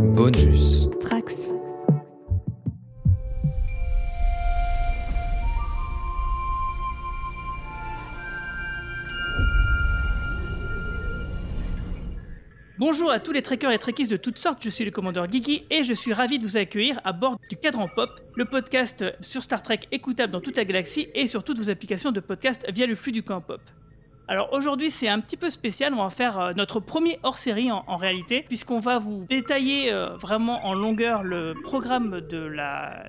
[0.00, 0.88] Bonus.
[0.98, 1.52] Trax.
[12.78, 15.64] Bonjour à tous les trekkers et trekkies de toutes sortes, je suis le commandeur Guigui
[15.68, 19.42] et je suis ravi de vous accueillir à bord du Cadran Pop, le podcast sur
[19.42, 22.86] Star Trek écoutable dans toute la galaxie et sur toutes vos applications de podcast via
[22.86, 23.60] le flux du camp Pop.
[24.32, 27.82] Alors aujourd'hui c'est un petit peu spécial, on va faire euh, notre premier hors-série en,
[27.88, 32.48] en réalité, puisqu'on va vous détailler euh, vraiment en longueur le programme de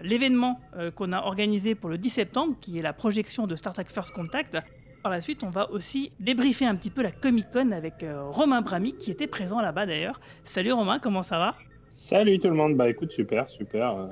[0.01, 3.73] l'événement euh, qu'on a organisé pour le 10 septembre, qui est la projection de Star
[3.73, 4.57] Trek First Contact.
[5.03, 8.23] Par la suite, on va aussi débriefer un petit peu la Comic Con avec euh,
[8.23, 10.19] Romain Brami, qui était présent là-bas d'ailleurs.
[10.43, 11.55] Salut Romain, comment ça va?
[11.93, 14.07] Salut tout le monde, bah écoute, super, super.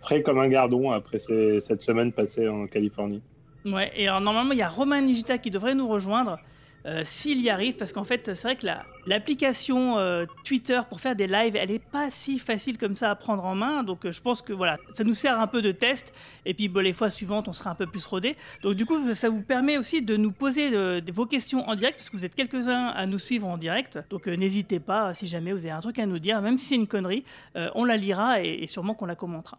[0.00, 3.20] Frais comme un gardon après ces- cette semaine passée en Californie.
[3.66, 6.38] Ouais, et alors normalement, il y a Romain Nigita qui devrait nous rejoindre
[6.86, 11.00] euh, s'il y arrive, parce qu'en fait, c'est vrai que la- l'application euh, Twitter pour
[11.00, 13.82] faire des lives, elle est pas si facile comme ça à prendre en main.
[13.82, 16.12] Donc euh, je pense que voilà, ça nous sert un peu de test.
[16.44, 18.36] Et puis les fois suivantes, on sera un peu plus rodé.
[18.62, 22.10] Donc du coup, ça vous permet aussi de nous poser vos questions en direct, parce
[22.10, 23.98] que vous êtes quelques-uns à nous suivre en direct.
[24.10, 26.74] Donc n'hésitez pas, si jamais vous avez un truc à nous dire, même si c'est
[26.74, 29.58] une connerie, on la lira et, et sûrement qu'on la commentera.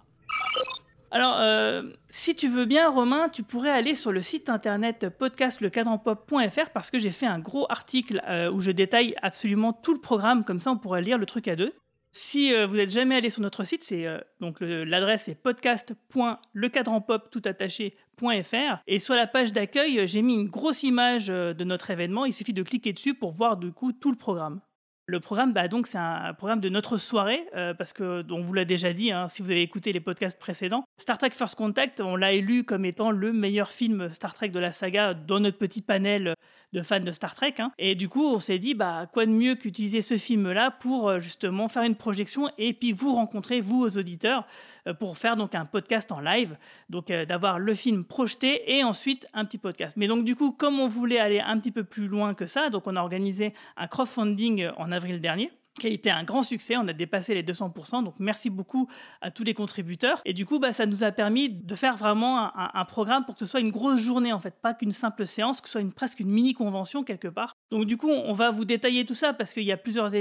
[1.11, 6.70] Alors, euh, si tu veux bien, Romain, tu pourrais aller sur le site internet podcastlecadranpop.fr
[6.73, 10.44] parce que j'ai fait un gros article euh, où je détaille absolument tout le programme,
[10.44, 11.73] comme ça on pourrait lire le truc à deux.
[12.11, 14.08] Si euh, vous n'êtes jamais allé sur notre site, c'est
[14.39, 17.42] donc l'adresse est podcast.lecadranpop tout
[18.88, 22.26] et sur la page d'accueil, j'ai mis une grosse image de notre événement.
[22.26, 24.61] Il suffit de cliquer dessus pour voir du coup tout le programme.
[25.08, 28.53] Le programme, bah, donc, c'est un programme de notre soirée, euh, parce que, on vous
[28.56, 32.02] l'a déjà dit, hein, si vous avez écouté les podcasts précédents, Star Trek First Contact,
[32.02, 35.59] on l'a élu comme étant le meilleur film Star Trek de la saga dans notre
[35.59, 36.33] petit panel
[36.73, 37.53] de fans de Star Trek.
[37.59, 37.72] hein.
[37.78, 41.20] Et du coup, on s'est dit, bah, quoi de mieux qu'utiliser ce film-là pour euh,
[41.20, 44.48] justement faire une projection et puis vous rencontrer, vous, aux auditeurs,
[44.88, 46.58] euh, pour faire donc un podcast en live.
[46.89, 49.98] Donc, d'avoir le film projeté et ensuite un petit podcast.
[49.98, 52.72] Mais donc, du coup, comme on voulait aller un petit peu plus loin que ça,
[52.72, 56.78] donc on a organisé un crowdfunding en avril dernier qui a été un grand succès,
[56.78, 58.88] on a dépassé les 200%, donc merci beaucoup
[59.22, 60.22] à tous les contributeurs.
[60.26, 63.39] Et du coup, bah, ça nous a permis de faire vraiment un, programme pour que
[63.39, 66.20] ce soit une grosse journée, en fait, pas qu'une simple séance, que ce soit presque
[66.20, 67.55] une mini-convention quelque part.
[67.72, 70.11] Donc du coup, on va vous détailler tout ça parce qu'il y a plusieurs,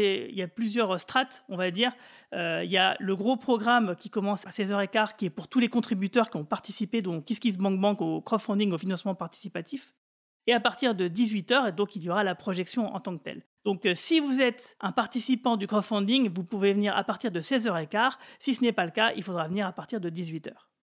[0.56, 1.92] plusieurs strates, on va dire.
[2.34, 5.60] Euh, il y a le gros programme qui commence à 16h15, qui est pour tous
[5.60, 9.94] les contributeurs qui ont participé, donc Kiss Kiss Bank Bank, au crowdfunding, au financement participatif.
[10.46, 13.42] Et à partir de 18h, donc il y aura la projection en tant que telle.
[13.64, 17.40] Donc euh, si vous êtes un participant du crowdfunding, vous pouvez venir à partir de
[17.40, 18.12] 16h15.
[18.38, 20.52] Si ce n'est pas le cas, il faudra venir à partir de 18h.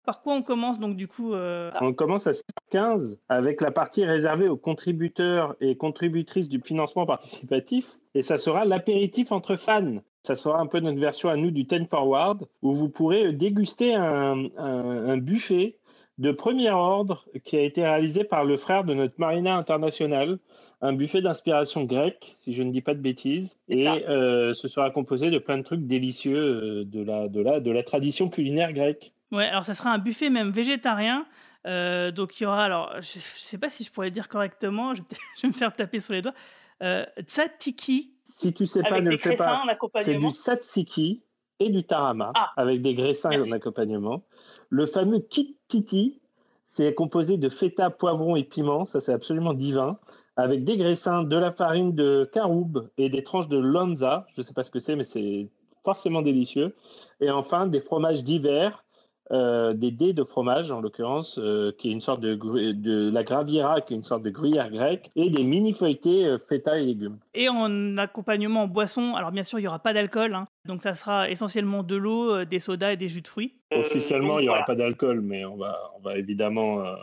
[0.07, 2.33] Par quoi on commence donc du coup euh, On commence à
[2.71, 7.87] 15 avec la partie réservée aux contributeurs et contributrices du financement participatif.
[8.15, 9.97] Et ça sera l'apéritif entre fans.
[10.23, 13.95] Ça sera un peu notre version à nous du 10 Forward, où vous pourrez déguster
[13.95, 15.79] un, un- un buffet
[16.19, 20.39] de premier ordre qui a été réalisé par le frère de notre Marina International,
[20.85, 23.57] un buffet d'inspiration grecque, si je ne dis pas de bêtises.
[23.69, 27.59] Et euh, ce sera composé de plein de trucs délicieux euh, de la, de la,
[27.61, 29.13] de la tradition culinaire grecque.
[29.33, 31.27] Ouais, alors ça sera un buffet même végétarien.
[31.67, 34.29] Euh, donc il y aura, alors je ne sais pas si je pourrais le dire
[34.29, 36.35] correctement, je vais, peut-être- je vais me faire taper sur les doigts.
[36.83, 39.63] Euh, tzatziki Si tu sais pas, ne le fais pas.
[40.03, 41.23] C'est du satsiki
[41.61, 42.53] et du tarama Ah.
[42.57, 43.51] avec des graissins Merci.
[43.51, 44.23] en accompagnement.
[44.69, 46.21] Le fameux kititi,
[46.69, 49.99] c'est composé de feta, poivron et piment, ça c'est absolument divin,
[50.37, 54.45] avec des graissins, de la farine de caroube et des tranches de lonza, je ne
[54.45, 55.49] sais pas ce que c'est, mais c'est
[55.85, 56.75] forcément délicieux.
[57.21, 58.85] Et enfin, des fromages divers,
[59.31, 63.81] euh, des dés de fromage en l'occurrence, euh, qui est une sorte de, la graviera,
[63.81, 67.19] qui est une sorte de gruyère grecque, et des mini feuilletés euh, feta et légumes.
[67.35, 70.47] Et en accompagnement en boisson, alors bien sûr il n'y aura pas d'alcool, hein.
[70.67, 73.55] donc ça sera essentiellement de l'eau, euh, des sodas et des jus de fruits.
[73.73, 74.67] Officiellement, il n'y aura voilà.
[74.67, 76.95] pas d'alcool, mais on va, on va évidemment euh,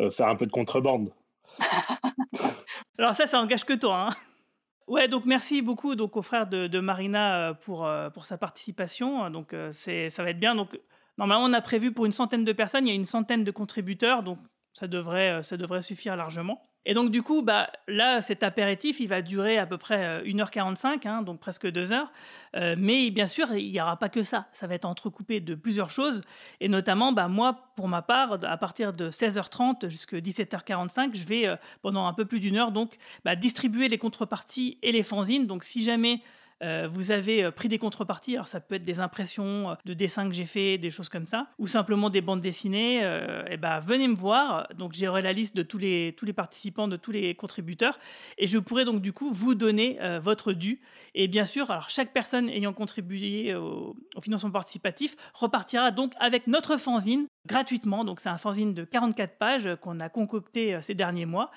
[0.00, 1.10] euh, faire un peu de contrebande.
[2.98, 4.08] Alors ça, ça engage que toi.
[4.08, 4.16] hein.
[4.86, 8.38] Ouais, donc merci beaucoup donc, au frère de, de Marina euh, pour, euh, pour sa
[8.38, 9.28] participation.
[9.30, 10.54] Donc euh, c'est, ça va être bien.
[10.54, 10.78] Donc,
[11.18, 13.50] normalement, on a prévu pour une centaine de personnes, il y a une centaine de
[13.50, 14.38] contributeurs, donc
[14.72, 16.62] ça devrait, ça devrait suffire largement.
[16.88, 20.24] Et donc du coup, bah, là, cet apéritif, il va durer à peu près euh,
[20.24, 22.12] 1h45, hein, donc presque 2 heures.
[22.54, 24.46] Euh, mais bien sûr, il n'y aura pas que ça.
[24.52, 26.20] Ça va être entrecoupé de plusieurs choses.
[26.60, 31.48] Et notamment, bah, moi, pour ma part, à partir de 16h30 jusqu'à 17h45, je vais,
[31.48, 32.94] euh, pendant un peu plus d'une heure, donc,
[33.24, 35.46] bah, distribuer les contreparties et les fanzines.
[35.46, 36.22] Donc si jamais
[36.62, 39.92] euh, vous avez euh, pris des contreparties, alors ça peut être des impressions euh, de
[39.92, 42.96] dessins que j'ai fait, des choses comme ça, ou simplement des bandes dessinées,
[43.50, 44.68] et ben venez me voir.
[44.74, 47.98] Donc j'aurai la liste de tous les, tous les participants, de tous les contributeurs,
[48.38, 50.80] et je pourrai donc du coup vous donner votre dû.
[51.14, 56.46] Et bien sûr, alors chaque personne ayant contribué au, au financement participatif repartira donc avec
[56.46, 58.04] notre fanzine gratuitement.
[58.04, 61.50] Donc c'est un fanzine de 44 pages qu'on a concocté ces derniers mois.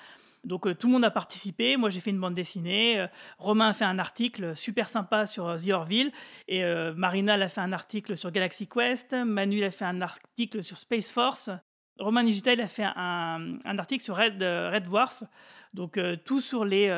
[0.44, 1.76] Donc euh, tout le monde a participé.
[1.76, 2.98] Moi, j'ai fait une bande dessinée.
[2.98, 3.06] Euh,
[3.38, 6.12] Romain a fait un article super sympa sur euh, The Orville.
[6.48, 6.64] Et
[6.96, 9.14] Marina a fait un article sur Galaxy Quest.
[9.14, 11.50] Manu a fait un article sur Space Force.
[11.98, 14.38] Romain Digital a fait un, article sur Red,
[14.84, 15.22] Dwarf.
[15.74, 16.88] Donc tout sur les,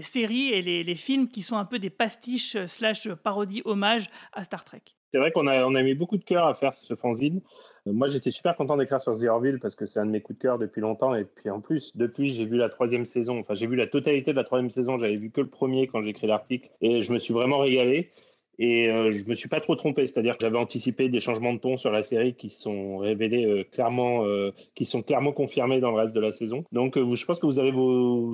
[0.00, 4.64] séries et les, films qui sont un peu des pastiches slash parodies hommages à Star
[4.64, 4.82] Trek.
[5.12, 7.42] C'est vrai qu'on a, on a mis beaucoup de cœur à faire ce fanzine.
[7.86, 10.20] Euh, moi, j'étais super content d'écrire sur The Orville parce que c'est un de mes
[10.20, 11.14] coups de cœur depuis longtemps.
[11.14, 13.38] Et puis en plus, depuis, j'ai vu la troisième saison.
[13.40, 14.98] Enfin, j'ai vu la totalité de la troisième saison.
[14.98, 16.68] J'avais vu que le premier quand j'ai écrit l'article.
[16.80, 18.10] Et je me suis vraiment régalé.
[18.58, 21.58] Et euh, je me suis pas trop trompé, c'est-à-dire que j'avais anticipé des changements de
[21.58, 24.26] ton sur la série qui sont révélés euh, clairement,
[24.74, 26.64] qui sont clairement confirmés dans le reste de la saison.
[26.70, 27.70] Donc, je pense que vous allez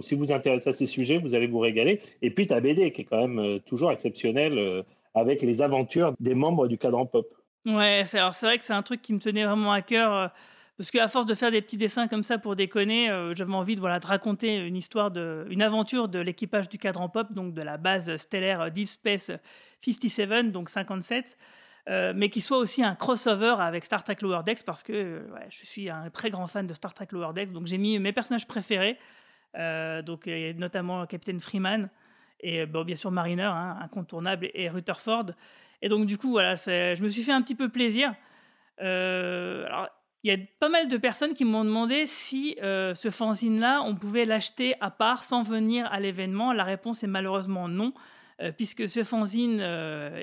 [0.02, 2.00] si vous vous intéressez à ces sujets, vous allez vous régaler.
[2.22, 4.84] Et puis ta BD qui est quand même toujours exceptionnelle
[5.14, 7.28] avec les aventures des membres du cadran pop.
[7.66, 10.28] Ouais, alors c'est vrai que c'est un truc qui me tenait vraiment à cœur euh,
[10.76, 13.74] parce qu'à force de faire des petits dessins comme ça pour déconner, euh, j'avais envie
[13.74, 17.54] de voilà de raconter une histoire de une aventure de l'équipage du cadran pop donc
[17.54, 19.32] de la base stellaire Deep Space
[19.82, 21.36] 57 donc 57
[21.88, 25.64] euh, mais qui soit aussi un crossover avec Star Trek Lower Decks parce que je
[25.66, 28.46] suis un très grand fan de Star Trek Lower Decks donc j'ai mis mes personnages
[28.46, 28.96] préférés
[30.04, 31.90] donc notamment Capitaine Freeman
[32.38, 35.32] et bon, bien sûr Mariner hein, incontournable et Rutherford
[35.82, 38.14] et donc, du coup, voilà, je me suis fait un petit peu plaisir.
[38.80, 39.66] Euh,
[40.22, 43.94] il y a pas mal de personnes qui m'ont demandé si euh, ce fanzine-là, on
[43.94, 46.52] pouvait l'acheter à part sans venir à l'événement.
[46.52, 47.92] La réponse est malheureusement non,
[48.40, 49.60] euh, puisque ce fanzine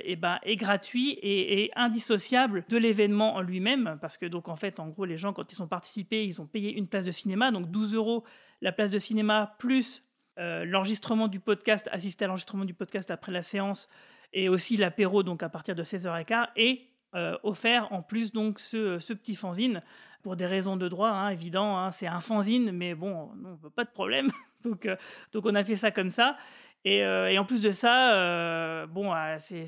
[0.03, 3.97] eh ben, est gratuit et, indissociable de l'événement en lui-même.
[4.01, 6.47] Parce que, donc, en fait, en gros, les gens, quand ils sont participés, ils ont
[6.47, 8.23] payé une place de cinéma, donc 12 euros
[8.61, 10.03] la place de cinéma, plus
[10.37, 13.87] l'enregistrement du podcast, assister à l'enregistrement du podcast après la séance
[14.33, 18.97] et aussi l'apéro donc à partir de 16h15 et euh, offert en plus donc ce,
[19.13, 19.83] petit fanzine
[20.23, 23.69] pour des raisons de droit hein, évident hein, c'est un fanzine mais bon on veut
[23.69, 24.29] pas de problème.
[24.63, 24.95] Donc euh,
[25.33, 26.37] donc on a fait ça comme ça.
[26.85, 29.65] Et, euh, et en plus de ça bon c'est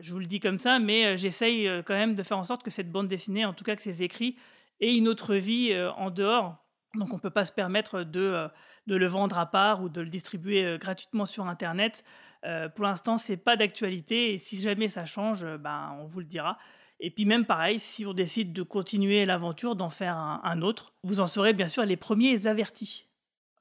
[0.00, 2.70] je vous le dis comme ça mais j'essaye quand même de faire en sorte que
[2.72, 4.36] cette bande dessinée en tout cas que ces écrits
[4.80, 6.56] aient une autre vie en dehors.
[6.96, 8.48] Donc on ne peut pas se permettre de,
[8.86, 12.04] de le vendre à part ou de le distribuer gratuitement sur internet
[12.46, 16.20] euh, pour l'instant, c'est pas d'actualité et si jamais ça change, euh, ben, on vous
[16.20, 16.58] le dira.
[17.00, 21.20] Et puis même pareil, si on décide de continuer l'aventure, d'en faire un, autre, vous
[21.20, 23.04] en serez bien sûr les premiers avertis.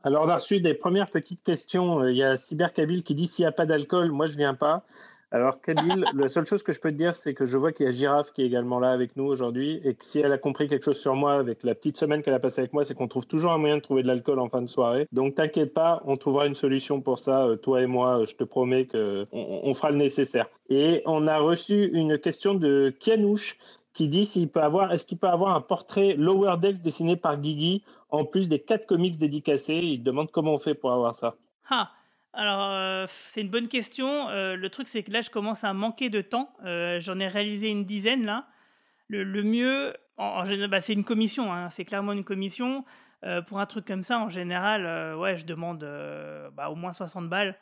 [0.03, 2.01] Alors on a des premières petites questions.
[2.01, 4.53] Euh, il y a Cyberkabil qui dit s'il n'y a pas d'alcool, moi je viens
[4.53, 4.85] pas.
[5.35, 7.85] Alors, Kabil, la seule chose que je peux te dire, c'est que je vois qu'il
[7.85, 10.37] y a Girafe qui est également là avec nous aujourd'hui et que si elle a
[10.37, 12.95] compris quelque chose sur moi avec la petite semaine qu'elle a passée avec moi, c'est
[12.95, 15.09] qu'on trouve toujours un moyen de trouver de l'alcool en fin de soirée.
[15.11, 17.47] Donc, t'inquiète pas, on trouvera une solution pour ça.
[17.47, 20.47] Euh, toi et moi, euh, je te promets qu'on on fera le nécessaire.
[20.69, 23.59] Et on a reçu une question de Kianouche
[23.93, 27.41] qui dit s'il peut avoir, est-ce qu'il peut avoir un portrait Lower Decks dessiné par
[27.41, 29.81] Guigui en plus des quatre comics dédicacés?
[29.83, 31.35] Il demande comment on fait pour avoir ça.
[31.69, 31.89] Ah.
[32.35, 34.29] Alors, euh, c'est une bonne question.
[34.29, 36.53] Euh, le truc, c'est que là, je commence à manquer de temps.
[36.65, 38.47] Euh, j'en ai réalisé une dizaine, là.
[39.07, 41.53] Le, mieux, bah, c'est une commission.
[41.53, 41.69] Hein.
[41.69, 42.83] c'est clairement une commission.
[43.47, 45.87] pour un truc comme ça, en général, ouais, je demande
[46.53, 47.55] bah, au moins 60 balles.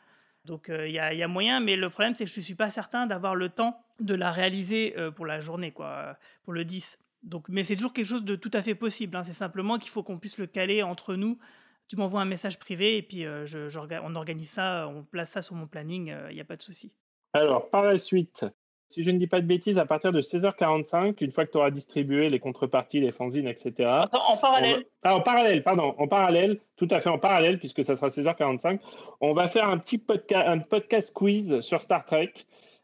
[0.45, 1.59] Donc, il y, a moyen.
[1.59, 4.31] Mais le problème, c'est que je ne suis pas certain d'avoir le temps de la
[4.31, 6.97] réaliser pour la journée, quoi, pour le 10.
[7.23, 9.15] Donc, mais c'est toujours quelque chose de tout à fait possible.
[9.17, 9.23] Hein.
[9.25, 11.37] C'est simplement qu'il faut qu'on puisse le caler entre nous
[11.87, 13.69] tu m'envoies un message privé et puis euh, je,
[14.03, 16.61] on organise ça, on place ça sur mon planning, il euh, n'y a pas de
[16.61, 16.91] souci.
[17.33, 18.45] Alors, par la suite,
[18.89, 21.57] si je ne dis pas de bêtises, à partir de 16h45, une fois que tu
[21.57, 23.73] auras distribué les contreparties, les fanzines, etc.
[24.03, 24.85] Attends, en parallèle.
[25.01, 28.79] Ah, en parallèle, pardon, en parallèle, tout à fait en parallèle, puisque ça sera 16h45,
[29.19, 32.33] on va faire un petit podcast, un podcast quiz sur Star Trek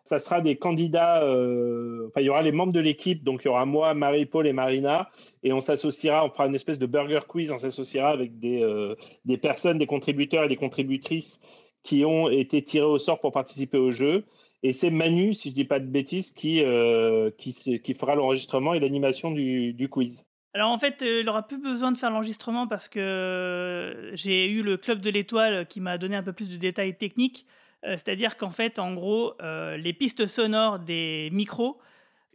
[0.10, 3.48] ça sera des candidats, euh, il y aura les membres de l'équipe, donc il y
[3.48, 5.12] aura moi, Marie-Paul et Marina,
[5.44, 8.96] et on s'associera, on fera une espèce de burger quiz, on s'associera avec des, euh,
[9.26, 11.40] des personnes, des contributeurs et des contributrices
[11.84, 14.24] qui ont été tirés au sort pour participer au jeu.
[14.64, 18.16] Et c'est Manu, si je ne dis pas de bêtises, qui, euh, qui, qui, fera
[18.16, 20.26] l'enregistrement et l'animation du, du, quiz.
[20.56, 24.78] Alors en fait, il n'aura plus besoin de faire l'enregistrement parce que j'ai eu le
[24.78, 27.46] club de l'étoile qui m'a donné un peu plus de détails techniques.
[27.86, 31.80] Euh, c'est-à-dire qu'en fait, en gros, euh, les pistes sonores des micros,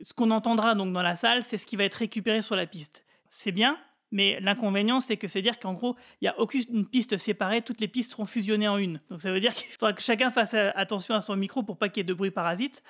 [0.00, 2.66] ce qu'on entendra donc dans la salle, c'est ce qui va être récupéré sur la
[2.66, 3.04] piste.
[3.30, 3.78] C'est bien,
[4.12, 7.80] Mais l'inconvénient, c'est que c'est dire qu'en gros, il n'y a aucune piste séparée, toutes
[7.80, 9.00] les pistes seront fusionnées en une.
[9.10, 11.88] Donc ça veut dire qu'il faudra que chacun fasse attention à son micro pour pas
[11.88, 12.84] qu'il y ait de bruit parasite.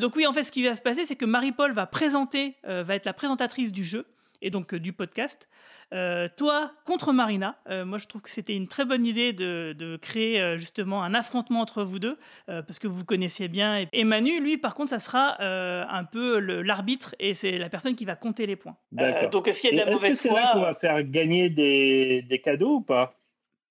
[0.00, 2.94] donc oui, en fait, ce qui va se passer, c'est que Marie-Paul va présenter, va
[2.94, 4.06] être la présentatrice du jeu
[4.42, 5.48] et donc du podcast.
[5.94, 9.96] Euh, toi contre Marina, euh, moi je trouve que c'était une très bonne idée de,
[10.02, 13.86] créer euh, justement un affrontement entre vous deux, parce que vous vous connaissiez bien.
[13.92, 18.04] Et, Manu, lui, par contre, ça sera un peu l'arbitre et c'est la personne qui
[18.04, 18.76] va compter les points.
[19.32, 21.48] donc s'il y a de la mauvaise Est-ce que c'est là qu'on va faire gagner
[21.48, 23.17] des, des cadeaux ou pas?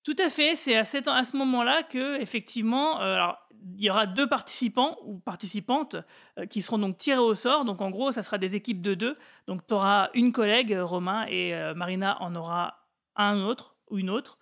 [0.08, 3.46] Tout à fait, c'est à, ce moment-là que effectivement, alors
[3.76, 5.96] il y aura deux participants ou participantes
[6.38, 7.66] euh, qui seront donc tirés au sort.
[7.66, 9.18] Donc en gros, ça sera des équipes de deux.
[9.48, 12.86] Donc tu auras une collègue, euh, Romain, et euh, Marina en aura
[13.16, 14.38] un autre ou une autre.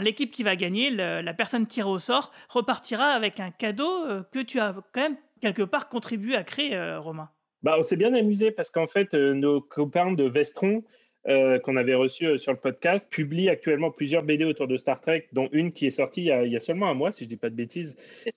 [0.00, 4.58] l'équipe qui va gagner, la personne tirée au sort, repartira avec un cadeau que tu
[4.58, 7.30] as quand même quelque part contribué à créer, Romain.
[7.62, 10.82] Bah, on s'est bien amusé parce qu'en fait, nos copains de Vestron
[11.26, 15.00] euh, qu'on avait reçu euh, sur le podcast, publie actuellement plusieurs BD autour de Star
[15.00, 17.30] Trek, dont une qui est sortie il y a, seulement un mois, si je ne
[17.30, 17.96] dis pas de bêtises,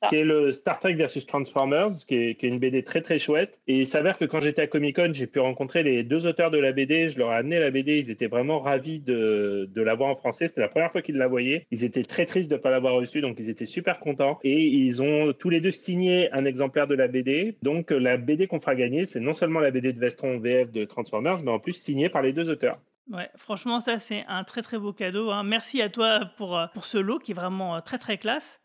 [0.10, 3.58] qui est le Star Trek versus Transformers, qui est, une BD très très chouette.
[3.68, 6.52] Et il s'avère que quand j'étais à Comic Con, j'ai pu rencontrer les deux auteurs
[6.52, 9.82] de la BD, je leur ai amené la BD, ils étaient vraiment ravis de, de
[9.82, 11.68] la voir en français, c'était la première fois qu'ils la voyaient.
[11.72, 14.40] Ils étaient très tristes de ne pas l'avoir reçue, donc ils étaient super contents.
[14.44, 17.56] Et ils ont tous les deux signé un exemplaire de la BD.
[17.62, 20.84] Donc la BD qu'on fera gagner, c'est non seulement la BD de Vestron VF de
[20.84, 22.81] Transformers, mais en plus signée par les deux auteurs.
[23.12, 25.32] Ouais, franchement, ça, c'est un très très beau cadeau.
[25.32, 25.44] Hein.
[25.44, 28.62] Merci à toi pour, euh, pour ce lot qui est vraiment euh, très très classe.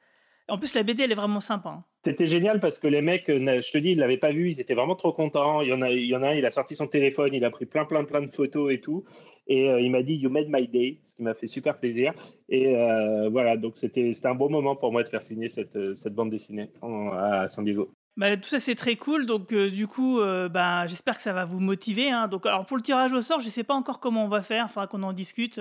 [0.49, 1.71] En plus, la BD, elle est vraiment sympa.
[1.71, 1.85] Hein.
[2.05, 4.53] C'était génial parce que les mecs, euh, je te dis, ils ne l'avaient pas vu,
[4.53, 5.63] ils étaient vraiment trop contents.
[5.63, 7.45] Il y, en a, il y en a un, il a sorti son téléphone, il
[7.45, 9.05] a pris plein plein plein de photos et tout.
[9.49, 12.13] Et il m'a dit, You made my day, ce qui m'a fait super plaisir.
[12.49, 12.75] Et
[13.31, 16.71] voilà, donc c'était un bon moment pour moi de faire signer cette, cette bande dessinée
[16.83, 17.93] à San Diego.
[18.17, 21.35] Bah, tout ça c'est très cool, donc euh, du coup, euh, bah, j'espère que ça
[21.35, 22.11] va vous motiver.
[22.11, 22.29] Hein.
[22.29, 24.41] Donc, alors pour le tirage au sort, je ne sais pas encore comment on va
[24.41, 25.61] faire, il faudra qu'on en discute.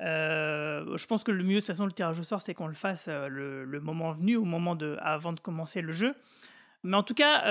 [0.00, 2.66] Euh, je pense que le mieux de toute façon le tirage au sort, c'est qu'on
[2.66, 6.14] le fasse le, moment venu, au moment de, avant de commencer le jeu.
[6.82, 7.42] Mais en tout cas,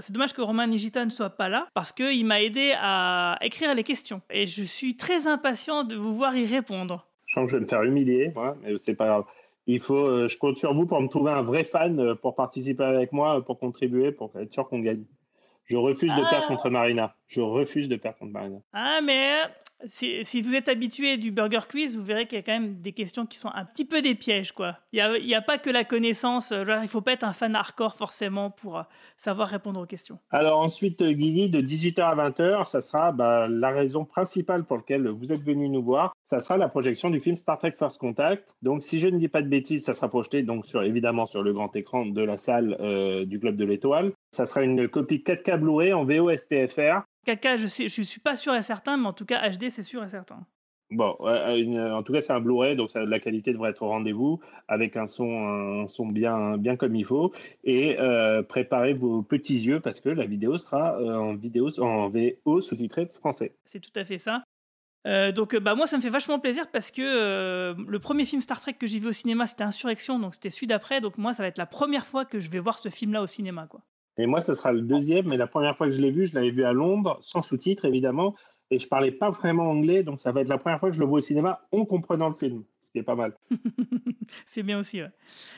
[0.00, 3.74] c'est dommage que Romain Nigita ne soit pas là parce qu'il m'a aidé à écrire
[3.74, 7.08] les questions et je suis très impatient de vous voir y répondre.
[7.26, 9.24] Je sens que je vais me faire humilier, mais c'est pas grave
[9.66, 12.34] il faut, euh, je compte sur vous pour me trouver un vrai fan euh, pour
[12.34, 15.04] participer avec moi, euh, pour contribuer, pour être sûr qu'on gagne.
[15.64, 16.48] Je refuse de perdre ah.
[16.48, 17.14] contre Marina.
[17.26, 18.58] Je refuse de perdre contre Marina.
[18.74, 19.38] Ah, mais
[19.88, 22.92] si, vous êtes habitué du Burger Quiz, vous verrez qu'il y a quand même des
[22.92, 24.78] questions qui sont un petit peu des pièges, quoi.
[24.92, 26.52] Il n'y a, pas que la connaissance.
[26.52, 28.82] Euh, genre, il faut pas être un fan hardcore forcément pour euh,
[29.16, 30.18] savoir répondre aux questions.
[30.30, 34.78] Alors ensuite, euh, Guigui, de 18h à 20h, ça sera bah, la raison principale pour
[34.78, 36.14] laquelle vous êtes venu nous voir.
[36.26, 38.44] Ça sera la projection du film Star Trek First Contact.
[38.62, 41.52] Donc, si je ne dis pas de bêtises, ça sera projeté donc évidemment sur le
[41.52, 42.76] grand écran de la salle
[43.26, 44.12] du Globe de l'Étoile.
[44.30, 48.54] Ça sera une copie 4K Blu-ray en VO-STFR 4K, je ne je suis pas sûr
[48.54, 50.46] et certain, mais en tout cas, HD, c'est sûr et certain.
[50.90, 54.40] Bon, en tout cas, c'est un Blu-ray, donc ça, la qualité devrait être au rendez-vous,
[54.68, 57.32] avec un son, un son bien, bien comme il faut.
[57.64, 62.08] Et euh, préparez vos petits yeux parce que la vidéo sera euh, en vidéo en
[62.10, 63.56] VO sous-titré français.
[63.64, 64.44] C'est tout à fait ça.
[65.06, 68.60] Euh, donc, bah moi, ça me fait vachement plaisir parce que le premier film Star
[68.60, 71.00] Trek que j'ai vu au cinéma, c'était Insurrection, donc c'était celui d'après.
[71.00, 73.26] Donc moi, ça va être la première fois que je vais voir ce film-là au
[73.26, 73.80] cinéma, quoi.
[74.18, 76.34] Et moi, ce sera le deuxième, mais la première fois que je l'ai vu, je
[76.34, 78.34] l'avais vu à Londres, sans sous-titres évidemment,
[78.70, 81.00] et je parlais pas vraiment anglais, donc ça va être la première fois que je
[81.00, 83.34] le vois au cinéma en comprenant le film, ce qui est pas mal.
[84.46, 85.00] c'est bien aussi.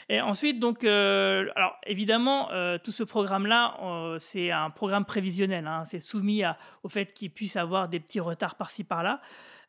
[0.08, 5.66] Et ensuite, donc, euh, alors évidemment, euh, tout ce programme-là, euh, c'est un programme prévisionnel.
[5.66, 6.42] Hein, c'est soumis
[6.82, 9.20] au fait qu'il puisse avoir des petits retards par-ci par-là.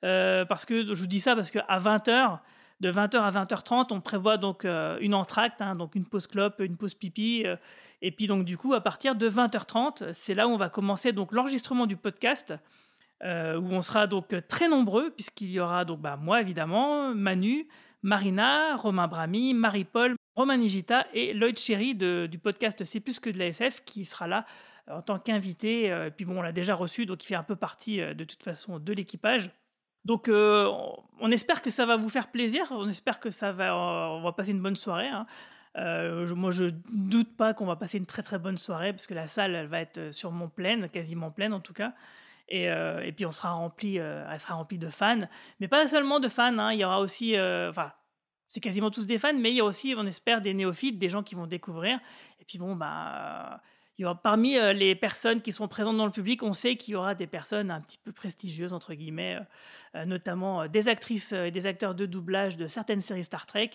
[0.02, 2.40] parce que je vous dis ça parce qu'à 20h,
[2.80, 6.78] de 20h à 20h30, on prévoit donc une entracte, hein, donc une pause clope, une
[6.78, 7.46] pause pipi
[8.02, 11.14] et puis donc du coup, à partir de 20h30, c'est là où on va commencer
[11.14, 12.54] donc l'enregistrement du podcast,
[13.24, 17.68] euh, où on sera donc très nombreux, puisqu'il y aura donc bah, moi évidemment, Manu,
[18.04, 23.40] Marina, Romain Brami, Marie-Paul, Romain Nigita et Lloyd Chéry du podcast C'est plus que de
[23.40, 24.46] la SF qui sera là
[24.88, 25.92] euh, en tant qu'invité.
[25.92, 28.24] Euh, et puis bon, on l'a déjà reçu, donc il fait un peu partie de
[28.24, 29.50] toute façon de l'équipage.
[30.08, 34.22] Donc on espère que ça va vous faire plaisir, on espère que ça va, on
[34.22, 35.10] va passer une bonne soirée.
[35.10, 35.28] Hein.
[35.78, 39.14] Euh, moi, je doute pas qu'on va passer une très très bonne soirée parce que
[39.14, 41.94] la salle, elle va être sûrement pleine, quasiment pleine en tout cas.
[42.50, 45.28] Et, euh, puis on sera rempli, euh, elle sera remplie de fans,
[45.60, 46.58] mais pas seulement de fans.
[46.58, 47.92] Hein, il y aura aussi, enfin,
[48.48, 51.10] c'est quasiment tous des fans, mais il y a aussi, on espère, des néophytes, des
[51.10, 52.00] gens qui vont découvrir.
[52.40, 53.62] Et puis bon, bah
[53.98, 56.76] il y aura, parmi euh, les personnes qui sont présentes dans le public, on sait
[56.76, 59.42] qu'il y aura des personnes un petit peu prestigieuses, entre guillemets, euh,
[59.96, 63.72] euh, notamment des actrices et des acteurs de doublage de certaines séries Star Trek.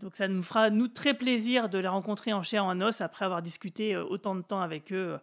[0.00, 3.24] donc ça nous fera, nous, très plaisir de les rencontrer en chair, en os, après
[3.24, 5.18] avoir discuté autant de temps avec eux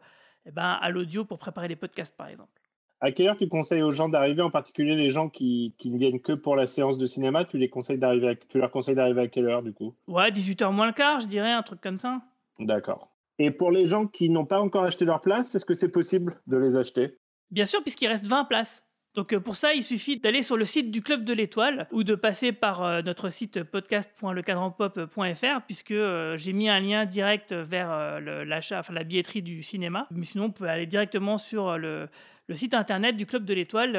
[0.45, 2.61] eh ben, à l'audio pour préparer les podcasts, par exemple.
[3.01, 5.97] À quelle heure tu conseilles aux gens d'arriver, en particulier les gens qui, qui, ne
[5.97, 7.45] viennent que pour la séance de cinéma?
[7.45, 9.95] Tu les conseilles d'arriver, tu leur conseilles d'arriver à quelle heure du coup?
[10.07, 12.21] Ouais, 18h moins le quart, je dirais, un truc comme ça.
[12.59, 13.09] D'accord.
[13.39, 16.41] Et pour les gens qui n'ont pas encore acheté leur place, est-ce que c'est possible
[16.47, 17.17] de les acheter?
[17.51, 18.85] Bien sûr, puisqu'il reste 20 places.
[19.15, 22.03] Donc euh, pour ça, il suffit d'aller sur le site du Club de l'Étoile ou
[22.03, 28.19] de passer par euh, notre site podcast.lecadranpop.fr puisque euh, j'ai mis un lien direct vers
[28.21, 30.07] l'achat, enfin la billetterie du cinéma.
[30.11, 32.07] Mais sinon, vous pouvez aller directement sur le,
[32.51, 33.95] site internet du Club de l'Étoile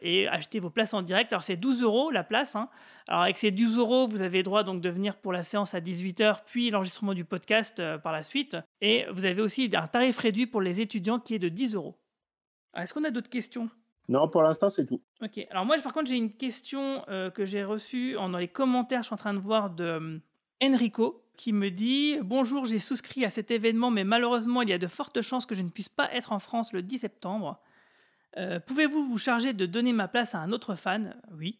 [0.00, 1.32] et acheter vos places en direct.
[1.32, 2.56] Alors c'est 12 euros la place.
[2.56, 2.68] Hein.
[3.08, 5.80] Alors avec ces 12 euros, vous avez droit donc de venir pour la séance à
[5.80, 8.56] 18h puis l'enregistrement du podcast par la suite.
[8.80, 11.98] Et vous avez aussi un tarif réduit pour les étudiants qui est de 10 euros.
[12.76, 13.68] Est-ce qu'on a d'autres questions?
[14.12, 15.00] Non, pour l'instant, c'est tout.
[15.22, 15.40] Ok.
[15.50, 19.00] Alors moi, par contre, j'ai une question euh, que j'ai reçue dans les commentaires.
[19.00, 20.18] Je suis en train de voir de euh,
[20.62, 24.78] Enrico qui me dit Bonjour, j'ai souscrit à cet événement, mais malheureusement, il y a
[24.78, 27.58] de fortes chances que je ne puisse pas être en France le 10 septembre.
[28.36, 31.16] Euh, pouvez-vous vous charger de donner ma place à un autre fan?
[31.38, 31.58] Oui.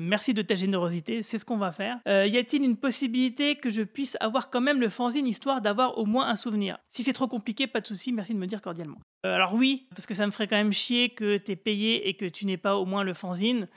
[0.00, 1.98] Merci de ta générosité, c'est ce qu'on va faire.
[2.06, 6.04] y a-t-il une possibilité que je puisse avoir quand même le fanzine histoire d'avoir au
[6.04, 6.78] moins un souvenir?
[6.88, 8.98] Si c'est trop compliqué, pas de souci, merci de me dire cordialement.
[9.24, 12.08] Euh, alors oui, parce que ça me ferait quand même chier que tu es payé
[12.08, 13.68] et que tu n'aies pas au moins le fanzine.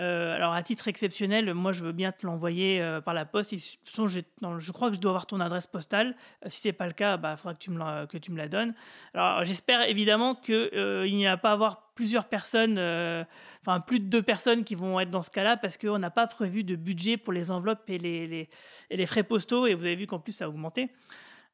[0.00, 3.54] Euh, alors à titre exceptionnel, moi je veux bien te l'envoyer euh, par la poste.
[3.54, 6.16] je, crois que je dois avoir ton adresse postale.
[6.46, 8.36] si c'est pas le cas, il bah, faudra que tu me la, que tu me
[8.36, 8.74] la donnes.
[9.14, 12.78] Alors j'espère évidemment qu'il n'y a pas à avoir plusieurs personnes,
[13.60, 16.26] enfin plus de deux personnes qui vont être dans ce cas-là parce qu'on n'a pas
[16.26, 18.48] prévu de budget pour les enveloppes et les,
[18.90, 19.66] et les frais postaux.
[19.66, 20.90] Et vous avez vu qu'en plus ça a augmenté.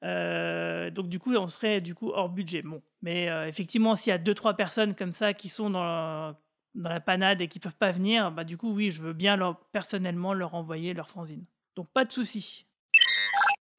[0.03, 2.63] Euh, donc du coup, on serait du coup hors budget.
[2.63, 6.35] Bon, mais euh, effectivement, s'il y a deux trois personnes comme ça qui sont dans
[6.75, 9.57] dans la panade et qui peuvent pas venir, bah du coup, oui, je veux bien
[9.73, 11.45] personnellement leur envoyer leur fanzine.
[11.77, 12.67] Donc pas de souci.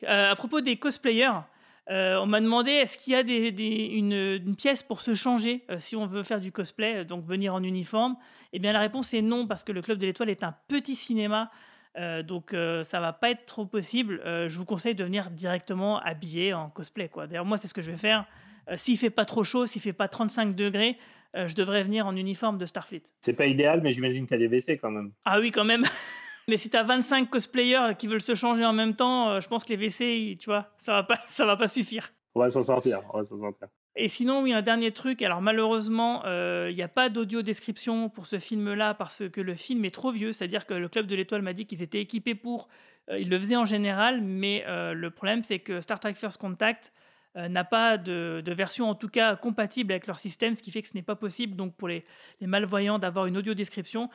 [0.04, 1.42] Euh, à propos des cosplayers,
[1.88, 6.24] on m'a demandé est-ce qu'il y a une, pièce pour se changer si on veut
[6.24, 8.16] faire du cosplay, donc venir en uniforme?
[8.54, 10.96] Eh bien, la réponse est non parce que le Club de l'Étoile est un petit
[10.96, 11.52] cinéma
[11.98, 14.22] euh, donc euh, ça va pas être trop possible.
[14.26, 17.10] Euh, je vous conseille de venir directement habillé en cosplay.
[17.16, 18.26] D'ailleurs, moi, c'est ce que je vais faire.
[18.76, 20.98] S'il fait pas trop chaud, s'il fait pas 35 degrés,
[21.34, 23.04] je devrais venir en uniforme de Starfleet.
[23.22, 25.12] C'est pas idéal, mais j'imagine qu'il y a des WC quand même.
[25.26, 25.84] Ah oui, quand même.
[26.48, 29.64] mais si tu as 25 cosplayers qui veulent se changer en même temps, je pense
[29.64, 32.12] que les WC, tu vois, ça va pas, ça va pas suffire.
[32.36, 33.68] On va s'en sortir, on va s'en sortir.
[33.96, 35.22] Et sinon, oui, un dernier truc.
[35.22, 39.56] Alors malheureusement, euh, il n'y a pas d'audio description pour ce film-là parce que le
[39.56, 40.32] film est trop vieux.
[40.32, 42.70] C'est-à-dire que le Club de l'Étoile m'a dit qu'ils étaient équipés pour.
[43.10, 46.38] Euh, ils le faisaient en général, mais euh, le problème, c'est que Star Trek First
[46.38, 46.94] Contact
[47.36, 50.88] n'a pas de, version, en tout cas, compatible avec leur système, ce qui fait que
[50.88, 52.06] ce n'est pas possible donc pour les,
[52.42, 54.10] malvoyants d'avoir une audio description.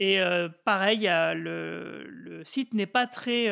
[0.00, 0.20] Et
[0.64, 3.48] pareil, le, site n'est pas très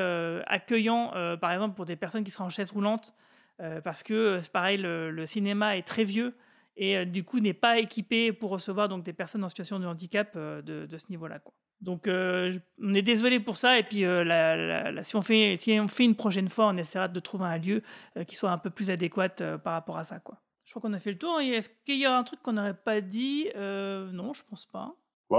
[0.46, 3.14] accueillant, par exemple, pour des personnes qui seraient en chaise roulante.
[3.60, 6.34] Euh, parce que euh, c'est pareil, le, cinéma est très vieux
[6.76, 9.86] et euh, du coup n'est pas équipé pour recevoir donc des personnes en situation de
[9.86, 11.40] handicap de, ce niveau-là.
[11.80, 14.04] Donc on est désolé pour ça et puis
[15.02, 17.82] si, on fait, une prochaine fois, on essaiera de trouver un lieu
[18.26, 20.20] qui soit un peu plus adéquat par rapport à ça.
[20.64, 21.40] Je crois qu'on a fait le tour.
[21.40, 23.48] Est-ce qu'il y a un truc qu'on n'aurait pas dit?
[23.54, 24.94] Non, je pense pas.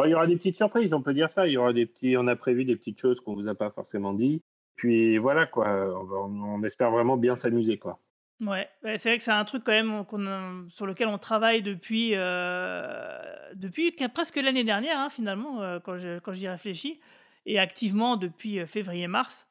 [0.05, 1.47] Il y aura des petites surprises, on peut dire ça.
[1.47, 3.71] Il y aura des petits, on a prévu des petites choses qu'on vous a pas
[3.71, 4.43] forcément dit.
[4.75, 5.67] Puis voilà quoi,
[6.11, 7.99] on, on espère vraiment bien s'amuser quoi.
[8.41, 13.17] Ouais, c'est vrai que c'est un truc quand même sur lequel on travaille depuis, euh,
[13.53, 16.99] depuis presque l'année dernière, hein, finalement, euh, quand je- quand j'y réfléchis,
[17.45, 19.47] et activement depuis euh, février-mars.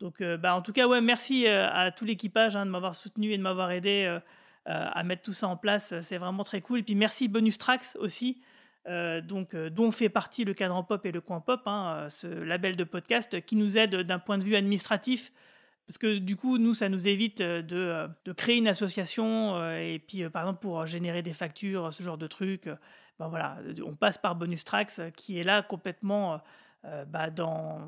[0.00, 3.38] Donc, bah, en tout cas, ouais, merci à tout l'équipage hein, de m'avoir soutenu et
[3.38, 4.18] de m'avoir aidé
[4.66, 5.94] à mettre tout ça en place.
[6.00, 6.80] C'est vraiment très cool.
[6.80, 8.42] Et puis merci Bonus Tracks aussi,
[9.22, 12.82] donc, dont fait partie le cadran pop et le coin pop, hein, ce label de
[12.82, 15.30] podcast qui nous aide d'un point de vue administratif
[15.92, 19.76] parce que du coup, nous, ça nous évite euh, euh, de, créer une association euh,
[19.76, 22.70] et puis, par exemple, pour générer des factures, ce genre de trucs,
[23.18, 26.40] ben voilà, on passe par Bonus Tracks qui est là complètement
[27.08, 27.82] bah, dans,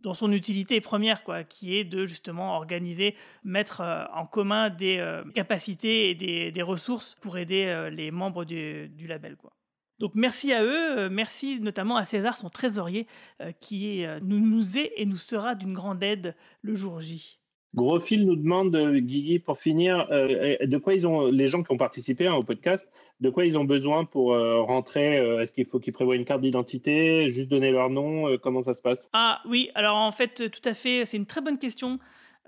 [0.00, 6.10] dans son utilité première, quoi, qui est de justement organiser, mettre en commun des capacités
[6.10, 9.36] et des, ressources pour aider les membres du, du label.
[9.36, 9.52] Quoi.
[9.98, 13.06] Donc merci à eux, euh, merci notamment à César, son trésorier,
[13.40, 17.38] euh, qui euh, nous, est et nous sera d'une grande aide le jour J.
[17.74, 21.76] Gros fil nous demande, Guigui, pour finir, de quoi ils ont, les gens qui ont
[21.76, 22.88] participé hein, au podcast,
[23.20, 27.28] de quoi ils ont besoin pour rentrer Est-ce qu'il faut qu'ils prévoient une carte d'identité,
[27.28, 29.10] juste donner leur nom Comment ça se passe?
[29.12, 31.98] Ah oui, alors en fait, tout à fait, c'est une très bonne question.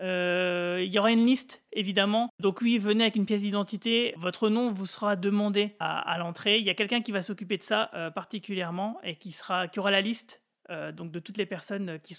[0.01, 2.33] Euh, il y aura une liste, évidemment.
[2.41, 4.15] Donc oui, venez avec une pièce d'identité.
[4.17, 6.59] Votre nom vous sera demandé à, l'entrée.
[6.59, 9.79] Il y a quelqu'un qui va s'occuper de ça euh, particulièrement et qui, sera, qui
[9.79, 12.15] aura la liste euh, donc de toutes les personnes qui,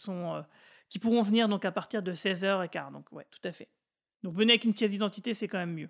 [1.00, 2.92] pourront venir donc à partir de 16h15.
[2.92, 3.70] Donc ouais, tout à fait.
[4.24, 5.90] Donc venez avec une pièce d'identité, c'est quand même mieux.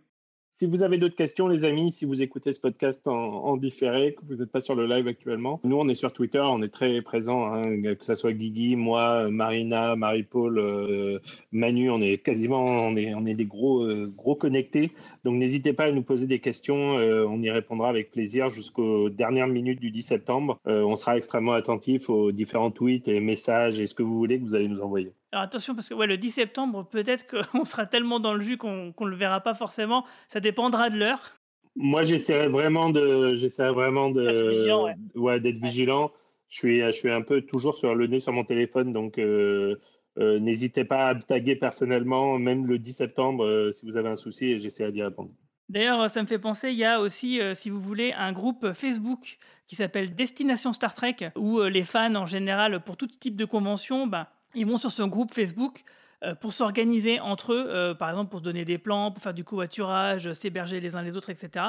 [0.53, 4.21] Si vous avez d'autres questions, les amis, si vous écoutez ce podcast en, différé, que
[4.27, 7.01] vous n'êtes pas sur le live actuellement, nous, on est sur Twitter, on est très
[7.01, 11.19] présents, hein, que ce soit Guigui, moi, Marina, Marie-Paul, euh,
[11.51, 14.91] Manu, on est quasiment, on est, des gros, euh, gros connectés.
[15.23, 19.09] Donc, n'hésitez pas à nous poser des questions, euh, on y répondra avec plaisir jusqu'aux
[19.09, 20.59] dernières minutes du 10 septembre.
[20.65, 24.43] on sera extrêmement attentif aux différents tweets et messages et ce que vous voulez que
[24.43, 25.13] vous allez nous envoyer.
[25.31, 28.57] Alors attention, parce que ouais, le 10 septembre, peut-être qu'on sera tellement dans le jus
[28.57, 30.05] qu'on ne le verra pas forcément.
[30.27, 31.35] Ça dépendra de l'heure.
[31.75, 35.39] Moi, j'essaierai vraiment de, j'essaierai vraiment de, vigilant, ouais.
[35.39, 36.11] d'être vigilant.
[36.49, 39.77] Je suis, je suis un peu toujours sur le nez sur mon téléphone, donc euh,
[40.19, 44.09] euh, n'hésitez pas à me taguer personnellement, même le 10 septembre, euh, si vous avez
[44.09, 45.31] un souci, et j'essaierai d'y répondre.
[45.69, 49.37] D'ailleurs, ça me fait penser, il y a aussi, si vous voulez, un groupe Facebook
[49.67, 54.05] qui s'appelle Destination Star Trek, où les fans, en général, pour tout type de convention,
[54.05, 55.83] bah, ils vont sur ce groupe Facebook
[56.23, 59.33] euh, pour s'organiser entre eux, euh, par exemple pour se donner des plans, pour faire
[59.33, 61.65] du covoiturage, s'héberger les uns les autres, etc.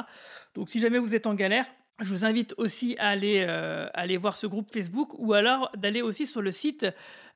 [0.53, 1.65] Donc si jamais vous êtes en galère,
[1.99, 6.03] je vous invite aussi à aller, euh, aller voir ce groupe Facebook ou alors d'aller
[6.03, 6.85] aussi sur le site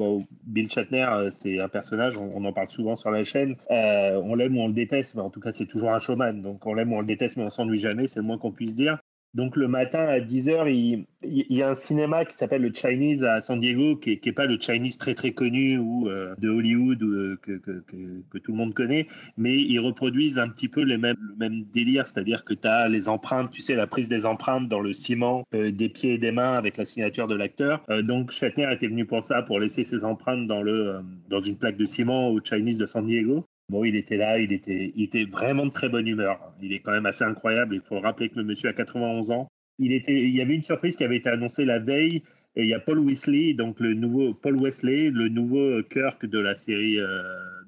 [0.45, 3.55] Bill Shatner, euh, c'est un personnage, on, en parle souvent sur la chaîne.
[3.69, 6.41] on l'aime ou on le déteste, mais en tout cas, c'est toujours un showman.
[6.41, 8.51] Donc, on l'aime ou on le déteste, mais on s'ennuie jamais, c'est le moins qu'on
[8.51, 8.97] puisse dire.
[9.37, 13.39] Donc le matin à 10h, il, y a un cinéma qui s'appelle le Chinese à
[13.39, 17.37] San Diego, qui n'est pas le Chinese très très connu ou euh, de Hollywood euh,
[17.43, 19.05] que, tout le monde connaît,
[19.37, 22.89] mais ils reproduisent un petit peu les mêmes, le même délire, c'est-à-dire que tu as
[22.89, 26.17] les empreintes, tu sais, la prise des empreintes dans le ciment euh, des pieds et
[26.17, 27.85] des mains avec la signature de l'acteur.
[28.01, 31.77] donc Shatner était venu pour ça, pour laisser ses empreintes dans, le, dans une plaque
[31.77, 33.45] de ciment au Chinese de San Diego.
[33.69, 36.53] Bon, il était là, il était, il était vraiment de très bonne humeur.
[36.61, 37.75] Il est quand même assez incroyable.
[37.75, 39.49] Il faut rappeler que le monsieur a 91 ans.
[39.77, 42.23] Il, était, il y avait une surprise qui avait été annoncée la veille.
[42.55, 46.39] Et il y a Paul Wesley, donc le nouveau Paul Wesley, le nouveau Kirk de
[46.39, 47.21] la série euh,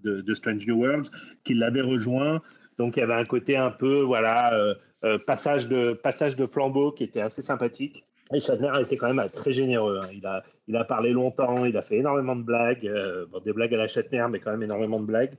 [0.03, 1.11] de, Strange New Worlds,
[1.43, 2.41] qui l'avait rejoint.
[2.79, 6.47] Donc il y avait un côté un peu, voilà, euh, euh, passage de passage de
[6.47, 8.03] flambeau qui était assez sympathique.
[8.31, 9.99] Et Shatner a été quand même très généreux.
[10.03, 10.43] Hein.
[10.67, 13.87] Il, a, parlé longtemps, il a fait énormément de blagues, euh, des blagues à la
[13.87, 15.33] Shatner, mais quand même énormément de blagues.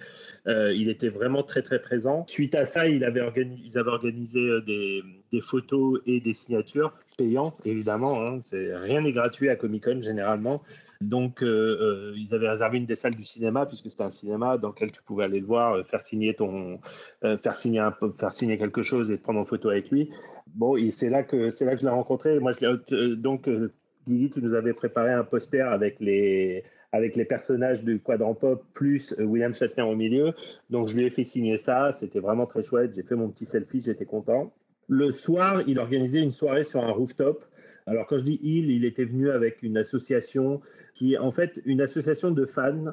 [0.48, 2.24] Euh, il était vraiment très très présent.
[2.26, 3.22] Suite à ça, il avait
[3.64, 8.26] ils avaient organisé euh, des, photos et des signatures payants, évidemment.
[8.26, 8.40] Hein.
[8.50, 10.60] rien n'est gratuit à Comic Con généralement.
[11.00, 14.92] Donc, ils avaient réservé une des salles du cinéma, puisque c'était un cinéma dans lequel
[14.92, 16.78] tu pouvais aller le voir, faire signer ton,
[17.22, 20.10] faire signer faire signer quelque chose et prendre en photo avec lui.
[20.54, 22.38] Bon, c'est là que c'est là que je l'ai rencontré.
[22.40, 23.72] Moi, euh, donc euh,
[24.08, 28.64] Guigui, tu nous avais préparé un poster avec les avec les personnages du Quadrant Pop
[28.74, 30.34] plus euh, William Shatner au milieu.
[30.70, 31.92] Donc, je lui ai fait signer ça.
[31.92, 32.92] C'était vraiment très chouette.
[32.94, 33.80] J'ai fait mon petit selfie.
[33.80, 34.52] J'étais content.
[34.88, 37.44] Le soir, il organisait une soirée sur un rooftop.
[37.86, 40.60] Alors, quand je dis il, il était venu avec une association
[40.94, 42.92] qui est en fait une association de fans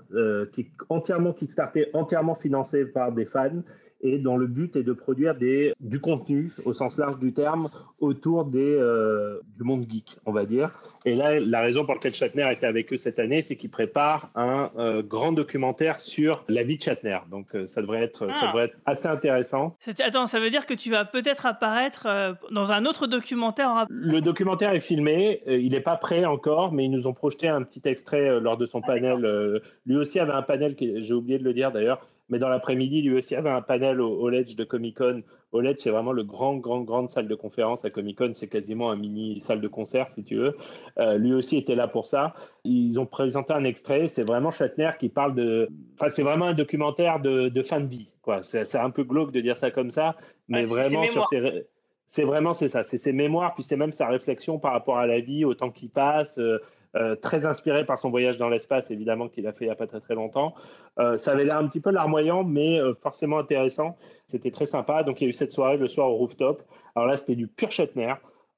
[0.54, 3.63] qui est entièrement kickstartée, entièrement financée par des fans
[4.01, 7.69] et dont le but est de produire des, du contenu au sens large du terme
[7.99, 10.71] autour des, euh, du monde geek, on va dire.
[11.05, 14.29] Et là, la raison pour laquelle Shatner était avec eux cette année, c'est qu'il prépare
[14.36, 17.19] un euh, grand documentaire sur la vie de Shatner.
[17.31, 18.47] Donc euh, ça, devrait être, ça ah.
[18.47, 19.75] devrait être assez intéressant.
[19.99, 22.07] Attends, ça veut dire que tu vas peut-être apparaître
[22.51, 26.91] dans un autre documentaire Le documentaire est filmé, il n'est pas prêt encore, mais ils
[26.91, 29.62] nous ont projeté un petit extrait lors de son ah, panel.
[29.86, 33.16] lui aussi avait un panel, j'ai oublié de le dire d'ailleurs, Mais dans l'après-midi, lui
[33.18, 35.24] aussi avait un panel au, au Ledge de Comic Con.
[35.54, 38.32] Au Ledge, c'est vraiment le grand, grand, grande salle de conférence à Comic Con.
[38.34, 40.58] C'est quasiment un mini salle de concert, si tu veux.
[41.00, 42.34] Euh, lui aussi était là pour ça.
[42.66, 44.08] Ils ont présenté un extrait.
[44.10, 45.70] C'est vraiment Shatner qui parle de.
[45.96, 48.10] Enfin, c'est vraiment un documentaire de, de fin de vie.
[48.22, 48.44] Quoi.
[48.44, 50.18] C'est, un peu glauque de dire ça comme ça,
[50.50, 51.66] mais vraiment sur ses
[52.08, 55.06] c'est vraiment c'est ça, c'est ses mémoires, puis c'est même sa réflexion par rapport à
[55.06, 56.60] la vie, au temps qui passe, euh,
[56.95, 59.76] euh, très inspiré par son voyage dans l'espace, évidemment, qu'il a fait il n'y a
[59.76, 60.56] pas très très longtemps.
[61.00, 63.97] Euh, ça avait l'air un petit peu larmoyant, mais forcément intéressant.
[64.26, 65.04] C'était très sympa.
[65.04, 66.63] Donc il y a eu cette soirée le soir au rooftop.
[66.95, 68.13] Alors là, c'était du pur Shatner.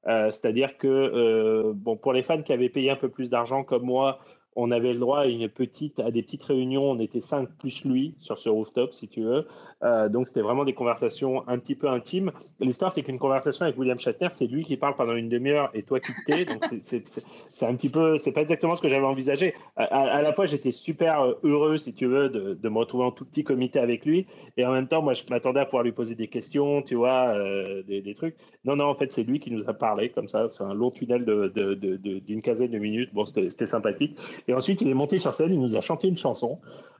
[0.06, 4.20] C'est-à-dire que bon, pour les fans qui avaient payé un peu plus d'argent comme moi,
[4.56, 6.90] on avait le droit à une petite, à des petites réunions.
[6.90, 9.46] On était cinq plus lui sur ce rooftop, si tu veux.
[9.82, 12.32] Euh, donc c'était vraiment des conversations un petit peu intimes.
[12.60, 15.82] L'histoire, c'est qu'une conversation avec William Shatner, c'est lui qui parle pendant une demi-heure et
[15.82, 16.44] toi qui t'es.
[16.44, 16.64] Donc
[17.46, 19.54] c'est un petit peu, c'est pas exactement ce que j'avais envisagé.
[19.76, 23.24] À, la fois, j'étais super euh, heureux, si tu veux, de, me retrouver en tout
[23.24, 26.14] petit comité avec lui, et en même temps, moi, je m'attendais à pouvoir lui poser
[26.14, 28.36] des questions, tu vois, euh, des, trucs.
[28.64, 30.48] Non, non, en fait, c'est lui qui nous a parlé comme ça.
[30.48, 33.10] C'est un long tunnel d'une de, de, quinzaine de minutes.
[33.12, 34.18] Bon, c'était sympathique.
[34.46, 36.58] Et ensuite, il est monté sur scène, il nous a chanté une chanson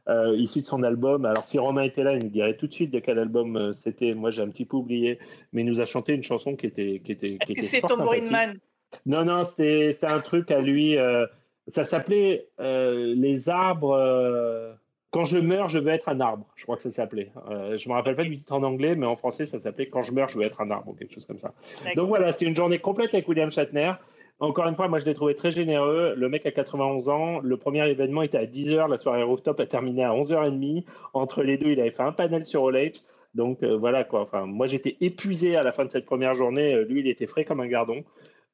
[0.09, 1.25] euh, issu de son album.
[1.25, 3.73] Alors, si Romain était là, il nous dirait tout de suite de quel album euh,
[3.73, 4.15] c'était.
[4.15, 5.19] Moi, j'ai un petit peu oublié,
[5.53, 7.03] mais il nous a chanté une chanson qui était.
[7.05, 8.59] Qui était, qui était c'est Tambourine Man
[9.05, 10.97] Non, non, c'était un truc à lui.
[10.97, 11.27] Euh,
[11.69, 14.77] ça s'appelait euh, Les arbres.
[15.11, 16.47] Quand je meurs, je veux être un arbre.
[16.55, 17.33] Je crois que ça s'appelait.
[17.77, 20.13] je me rappelle pas du titre en anglais, mais en français, ça s'appelait Quand je
[20.13, 21.53] meurs, je veux être un arbre ou quelque chose comme ça.
[21.97, 23.93] Donc voilà, c'était une journée complète avec William Shatner.
[24.40, 26.14] Encore une fois, moi je l'ai trouvé très généreux.
[26.16, 27.40] Le mec a 91 ans.
[27.40, 28.88] Le premier événement était à 10h.
[28.88, 30.87] La soirée rooftop a terminé à 11h30.
[31.12, 32.90] Entre les deux, il avait fait un panel sur All
[33.35, 34.22] Donc euh, voilà quoi.
[34.22, 36.74] Enfin, moi j'étais épuisé à la fin de cette première journée.
[36.74, 38.03] Euh, lui, il était frais comme un gardon.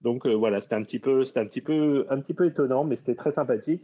[0.03, 2.83] Donc euh, voilà, c'était un petit peu, c'était un petit peu, un petit peu étonnant,
[2.83, 3.83] mais c'était très sympathique.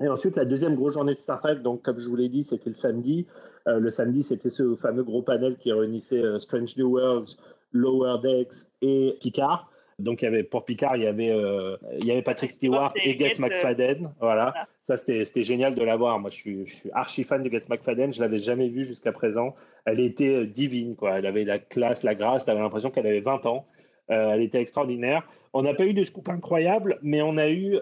[0.00, 2.44] Et ensuite, la deuxième grosse journée de Star Trek, donc comme je vous l'ai dit,
[2.44, 3.26] c'était le samedi.
[3.66, 7.36] le samedi, c'était ce fameux gros panel qui réunissait Strange New Worlds,
[7.72, 9.71] Lower Decks et Picard.
[10.02, 12.92] Donc, il y avait, pour Picard, il y avait, euh, il y avait Patrick Stewart
[12.96, 14.12] et, Gates euh, McFadden.
[14.20, 14.52] Voilà.
[14.86, 16.18] Ça, c'était génial de la voir.
[16.18, 18.12] Moi, je suis, je suis archi fan de Gates McFadden.
[18.12, 19.54] Je l'avais jamais vue jusqu'à présent.
[19.84, 21.18] Elle était euh, divine, quoi.
[21.18, 22.44] Elle avait la classe, la grâce.
[22.44, 23.66] Tu avais l'impression qu'elle avait 20 ans.
[24.08, 25.26] elle était extraordinaire.
[25.52, 27.76] On n'a pas eu de scoop incroyable, mais on a eu,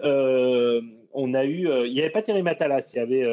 [1.13, 2.91] on a eu, il n'y avait pas Terry Matalas.
[2.93, 3.25] Il y avait,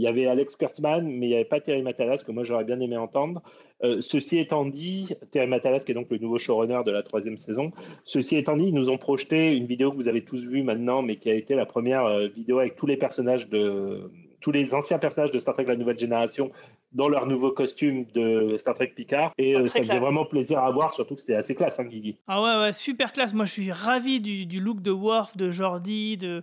[0.00, 2.64] il y avait Alex Kurtzman, mais il n'y avait pas Terry Matalas, que moi j'aurais
[2.64, 3.42] bien aimé entendre.
[3.84, 7.36] Euh, ceci étant dit, Terry Matalas, qui est donc le nouveau showrunner de la troisième
[7.36, 7.70] saison,
[8.04, 11.02] ceci étant dit, ils nous ont projeté une vidéo que vous avez tous vue maintenant,
[11.02, 14.10] mais qui a été la première euh, vidéo avec tous les personnages de
[14.40, 16.50] tous les anciens personnages de Star Trek la nouvelle génération
[16.92, 19.34] dans leur nouveau costume de Star Trek Picard.
[19.36, 22.16] Et euh, ça faisait vraiment plaisir à voir, surtout que c'était assez classe, hein, Guigui.
[22.26, 23.34] Ah ouais, ouais, super classe.
[23.34, 26.42] Moi, je suis ravi du, du look de Worf, de Jordi, de,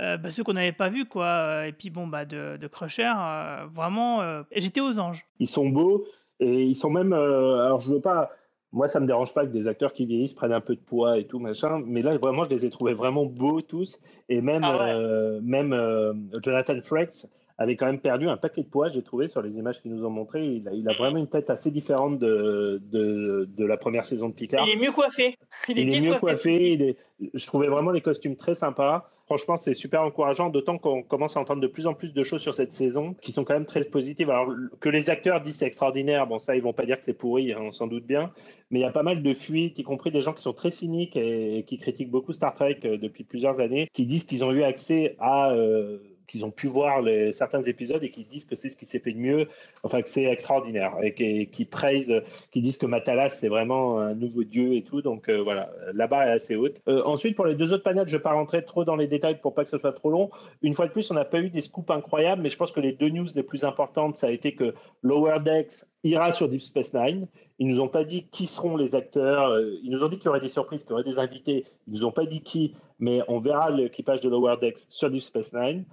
[0.00, 1.66] euh, bah, ceux qu'on n'avait pas vus, quoi.
[1.66, 5.24] Et puis, bon, bah, de, de Crusher, euh, vraiment, euh, j'étais aux anges.
[5.38, 6.04] Ils sont beaux
[6.40, 7.12] et ils sont même.
[7.12, 8.30] alors, je veux pas.
[8.72, 11.18] Moi, ça me dérange pas que des acteurs qui vieillissent prennent un peu de poids
[11.18, 11.80] et tout, machin.
[11.86, 14.00] Mais là, vraiment, je les ai trouvés vraiment beaux tous.
[14.28, 14.96] Et même, ah
[15.42, 19.56] même Jonathan Frakes avait quand même perdu un paquet de poids, j'ai trouvé, sur les
[19.56, 20.44] images qu'ils nous ont montrées.
[20.44, 24.28] Il a, il a, vraiment une tête assez différente de, de, de, la première saison
[24.28, 24.66] de Picard.
[24.66, 25.38] Il est mieux coiffé.
[25.68, 26.96] Il est, mieux coiffé.
[27.32, 29.08] je trouvais vraiment les costumes très sympas.
[29.26, 32.42] Franchement, c'est super encourageant, d'autant qu'on commence à entendre de plus en plus de choses
[32.42, 34.28] sur cette saison qui sont quand même très positives.
[34.28, 37.14] Alors que les acteurs disent c'est extraordinaire, bon ça ils vont pas dire que c'est
[37.14, 38.32] pourri, hein, on s'en doute bien,
[38.70, 40.70] mais il y a pas mal de fuites, y compris des gens qui sont très
[40.70, 44.52] cyniques et, qui critiquent beaucoup Star Trek euh, depuis plusieurs années, qui disent qu'ils ont
[44.52, 48.68] eu accès à euh, qu'ils ont pu voir certains épisodes et qui disent que c'est
[48.68, 49.48] ce qui s'est fait de mieux,
[49.82, 54.14] enfin que c'est extraordinaire et qui, qui praisent, qui disent que Matalas c'est vraiment un
[54.14, 55.02] nouveau dieu et tout.
[55.02, 56.80] Donc euh, voilà, la barre est assez haute.
[56.88, 59.06] Euh, ensuite, pour les deux autres panels, je ne vais pas rentrer trop dans les
[59.06, 60.30] détails pour pas que ce soit trop long.
[60.62, 62.80] Une fois de plus, on n'a pas eu des scoops incroyables, mais je pense que
[62.80, 66.62] les deux news les plus importantes, ça a été que Lower Decks ira sur Deep
[66.62, 67.26] Space Nine.
[67.58, 69.50] Ils nous ont pas dit qui seront les acteurs.
[69.50, 71.64] Euh, ils nous ont dit qu'il y aurait des surprises, qu'il y aurait des invités.
[71.86, 75.22] Ils nous ont pas dit qui, mais on verra l'équipage de Lower Decks sur Deep
[75.22, 75.84] Space Nine.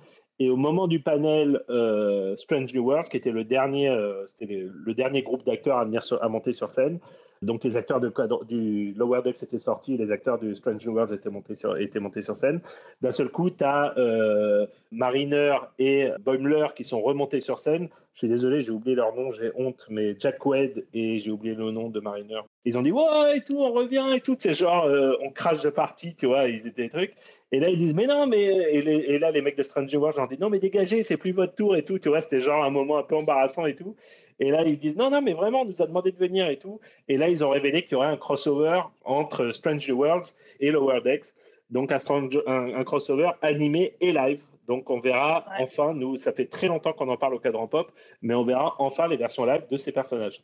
[0.42, 4.48] Et au moment du panel euh, Strange New World, qui était le dernier, euh, c'était
[4.48, 6.98] le, dernier groupe d'acteurs à venir à monter sur scène,
[7.42, 11.30] donc les acteurs du Lower Decks étaient sortis, les acteurs du Strange New World étaient
[11.30, 12.62] montés sur, scène.
[13.02, 17.90] D'un seul coup, tu as euh, Mariner et Boimler qui sont remontés sur scène.
[18.14, 21.56] Je suis désolé, j'ai oublié leur nom, j'ai honte, mais Jack Wade et j'ai oublié
[21.56, 22.42] le nom de Mariner.
[22.66, 24.36] Ils ont dit ouais et tout, on revient et tout.
[24.38, 24.88] C'est genre
[25.22, 26.48] on crache de partie, tu vois.
[26.48, 27.16] Ils étaient des trucs.
[27.54, 28.44] Et là, ils disent, mais non, mais.
[28.44, 31.54] Et, là, les mecs de Stranger World, j'en dis, non, mais dégagez, c'est plus votre
[31.54, 32.00] tour et tout.
[32.00, 33.96] Tu vois, c'était genre un moment un peu embarrassant et tout.
[34.42, 36.58] Et là, ils disent, non, non, mais vraiment, on nous a demandé de venir et
[36.58, 36.80] tout.
[37.08, 41.00] Et là, ils ont révélé qu'il y aurait un crossover entre Stranger Worlds et Lower
[41.02, 41.28] Decks.
[41.70, 42.00] Donc, un,
[42.48, 44.42] un, crossover animé et live.
[44.68, 47.92] Donc on verra enfin, nous, ça fait très longtemps qu'on en parle au cadran pop,
[48.22, 50.44] mais on verra enfin les versions live de ces personnages.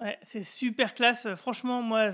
[0.00, 1.28] Ouais, c'est super classe.
[1.34, 2.10] Franchement, moi,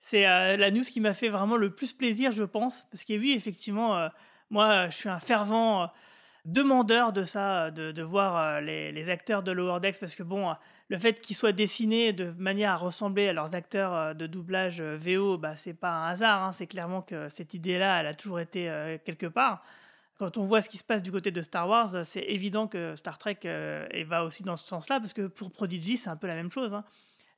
[0.00, 2.86] c'est euh, la news qui m'a fait vraiment le plus plaisir, je pense.
[2.90, 4.08] Parce que oui, effectivement, euh,
[4.48, 5.86] moi, je suis un fervent euh,
[6.44, 10.54] demandeur de ça, de, voir les, acteurs de Lower Decks, parce que bon,
[10.88, 15.38] le fait qu'ils soient dessinés de manière à ressembler à leurs acteurs de doublage VO,
[15.38, 16.42] bah, c'est pas un hasard.
[16.42, 16.52] Hein.
[16.52, 19.62] c'est clairement que cette idée-là, elle a toujours été quelque part
[20.20, 22.94] quand on voit ce qui se passe du côté de Star Wars, c'est évident que
[22.94, 26.26] Star Trek euh, va aussi dans ce sens-là, parce que pour Prodigy, c'est un peu
[26.26, 26.74] la même chose.
[26.74, 26.84] Hein.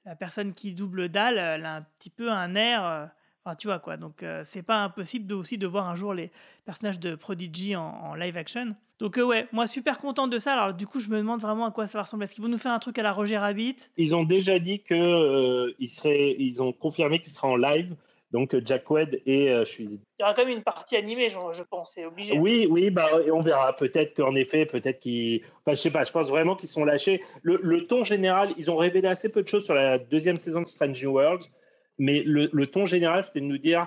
[0.04, 3.08] La personne qui double Dal, elle a un petit peu un air.
[3.46, 3.96] Euh, enfin, tu vois quoi.
[3.96, 6.30] Donc, euh, c'est pas impossible de, aussi de voir un jour les
[6.64, 8.74] personnages de Prodigy en, live action.
[8.98, 10.52] Donc, ouais, moi, super content de ça.
[10.52, 12.24] Alors, du coup, je me demande vraiment à quoi ça va ressembler.
[12.24, 13.76] Est-ce qu'ils vont nous faire un truc à la Roger Rabbit?
[13.96, 17.96] Ils ont déjà dit qu'ils ils ont confirmé qu'il sera en live
[18.32, 19.84] donc Jack Webb et euh, je suis.
[19.84, 22.38] Il y aura quand même une partie animée, je, pense, c'est obligé.
[22.38, 23.76] Oui, oui, bah on verra.
[23.76, 25.42] Peut-être qu'en effet, peut-être qu'ils.
[25.60, 26.04] Enfin, je sais pas.
[26.04, 27.22] Je pense vraiment qu'ils sont lâchés.
[27.42, 30.66] Le, ton général, ils ont révélé assez peu de choses sur la deuxième saison de
[30.66, 31.44] Strange New Worlds,
[31.98, 33.86] mais le, ton général, c'était de nous dire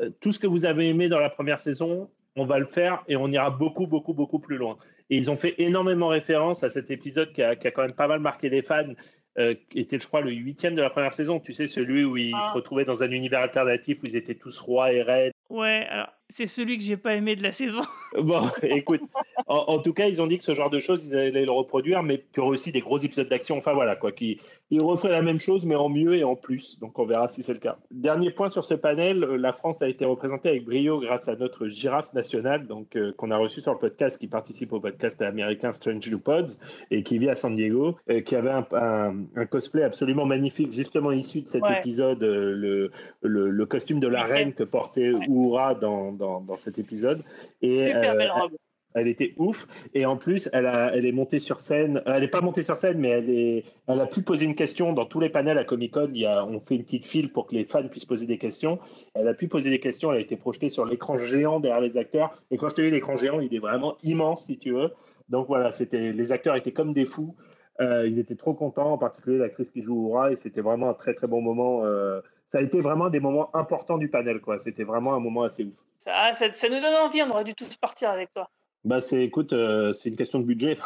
[0.00, 3.02] euh, tout ce que vous avez aimé dans la première saison, on va le faire
[3.08, 4.78] et on ira beaucoup, beaucoup, beaucoup plus loin.
[5.10, 7.94] Et ils ont fait énormément référence à cet épisode qui a, qui a quand même
[7.94, 8.94] pas mal marqué les fans
[9.38, 11.40] euh, était, je crois, le huitième de la première saison.
[11.40, 12.52] Tu sais, celui où ils se ah.
[12.52, 15.32] retrouvaient dans un univers alternatif où ils étaient tous rois et reines.
[15.48, 17.80] Ouais, alors c'est celui que j'ai pas aimé de la saison.
[18.20, 19.00] bon, écoute,
[19.46, 22.02] en, tout cas, ils ont dit que ce genre de choses, ils allaient le reproduire,
[22.02, 23.56] mais qu'il y aurait aussi des gros épisodes d'action.
[23.56, 24.38] Enfin voilà, quoi, qui
[24.70, 26.78] ils referaient la même chose, mais en mieux et en plus.
[26.78, 27.78] Donc on verra si c'est le cas.
[27.90, 31.36] Dernier point sur ce panel, euh, la France a été représentée avec brio grâce à
[31.36, 35.22] notre girafe nationale, donc euh, qu'on a reçu sur le podcast, qui participe au podcast
[35.22, 36.58] américain Strange New Pods
[36.90, 41.40] et qui vit à San Diego, euh, qui avait un, cosplay absolument magnifique, justement issu
[41.40, 42.90] de cet épisode, le,
[43.22, 47.22] le, costume de la reine que portait Oura dans, dans, dans, cet épisode.
[47.62, 48.52] Et, Super belle robe
[48.94, 49.66] elle était ouf.
[49.94, 52.02] Et en plus, elle, a, elle est montée sur scène.
[52.06, 54.92] Elle n'est pas montée sur scène, mais elle, est, elle a pu poser une question
[54.92, 56.10] dans tous les panels à Comic Con.
[56.12, 58.38] Il y a, on fait une petite file pour que les fans puissent poser des
[58.38, 58.78] questions.
[59.14, 60.12] Elle a pu poser des questions.
[60.12, 62.40] Elle a été projetée sur l'écran géant derrière les acteurs.
[62.50, 64.90] Et quand je te dis l'écran géant, il est vraiment immense, si tu veux.
[65.28, 67.34] Donc voilà, c'était, les acteurs étaient comme des fous.
[67.80, 70.32] Euh, ils étaient trop contents, en particulier l'actrice qui joue Aura.
[70.32, 71.84] Et c'était vraiment un très très bon moment.
[71.84, 74.40] Euh, ça a été vraiment des moments importants du panel.
[74.40, 74.58] quoi.
[74.58, 75.74] C'était vraiment un moment assez ouf.
[75.98, 77.22] Ça, ça, ça nous donne envie.
[77.22, 78.48] On aurait dû tous partir avec toi.
[78.84, 80.78] Bah, c'est, écoute, euh, c'est une question de budget.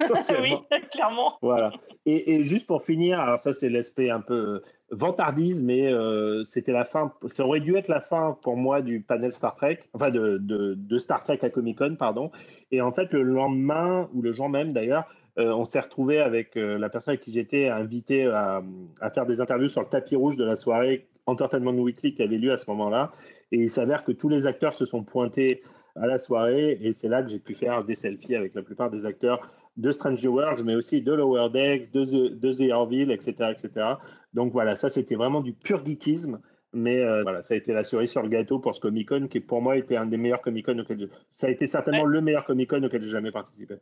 [0.40, 0.54] oui,
[0.90, 1.38] clairement.
[1.42, 1.72] Voilà.
[2.04, 6.72] Et, juste pour finir, alors ça, c'est l'aspect un peu euh, vantardise, mais euh, c'était
[6.72, 7.12] la fin.
[7.26, 10.98] Ça aurait dû être la fin pour moi du panel Star Trek, enfin de, de,
[10.98, 12.30] Star Trek à Comic Con, pardon.
[12.70, 15.04] Et en fait, le lendemain, ou le jour même d'ailleurs,
[15.38, 18.62] on s'est retrouvé avec la personne avec qui j'étais invité à,
[19.00, 22.38] à, faire des interviews sur le tapis rouge de la soirée Entertainment Weekly qui avait
[22.38, 23.12] lieu à ce moment-là.
[23.52, 25.62] Et il s'avère que tous les acteurs se sont pointés
[25.96, 26.78] à la soirée.
[26.80, 29.40] Et c'est là que j'ai pu faire des selfies avec la plupart des acteurs
[29.76, 33.52] de Strange New Worlds, mais aussi de Lower Decks, de The, de The Orville, etc.,
[33.52, 33.86] etc.
[34.32, 36.40] Donc voilà, ça c'était vraiment du pur geekisme.
[36.72, 39.28] Mais euh, voilà, ça a été la cerise sur le gâteau pour ce Comic Con,
[39.28, 42.20] qui pour moi était un des meilleurs Comic Con auquel Ça a été certainement le
[42.20, 43.76] meilleur Comic Con auquel j'ai jamais participé.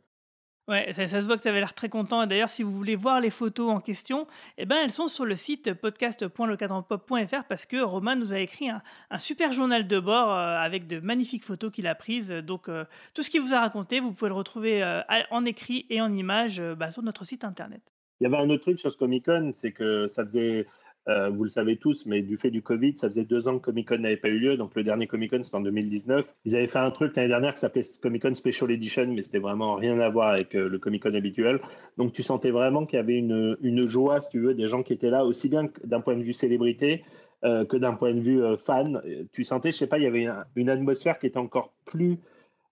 [0.67, 2.25] Ouais, ça, se voit que tu avais l'air très content.
[2.25, 4.25] D'ailleurs, si vous voulez voir les photos en question,
[4.57, 8.81] eh ben, elles sont sur le site podcast.lecadranpop.fr parce que Romain nous a écrit un,
[9.19, 12.31] super journal de bord euh, avec de magnifiques photos qu'il a prises.
[12.31, 15.85] Donc, euh, tout ce qu'il vous a raconté, vous pouvez le retrouver euh, en écrit
[15.91, 17.81] et en image bah, sur notre site internet.
[18.19, 20.65] Il y avait un autre truc sur ce Comic Con, c'est que ça faisait
[21.07, 23.65] euh, vous le savez tous, mais du fait du Covid, ça faisait deux ans que
[23.65, 24.57] Comic Con n'avait pas eu lieu.
[24.57, 26.25] Donc le dernier Comic Con, c'était en 2019.
[26.45, 29.39] Ils avaient fait un truc l'année dernière qui s'appelait Comic Con Special Edition, mais c'était
[29.39, 31.59] vraiment rien à voir avec euh, le Comic Con habituel.
[31.97, 34.93] Donc tu sentais vraiment qu'il y avait une, joie, si tu veux, des gens qui
[34.93, 37.03] étaient là, aussi bien d'un point de vue célébrité
[37.43, 38.99] euh, que d'un point de vue fan.
[39.31, 42.17] Tu sentais, je sais pas, il y avait une atmosphère qui était encore plus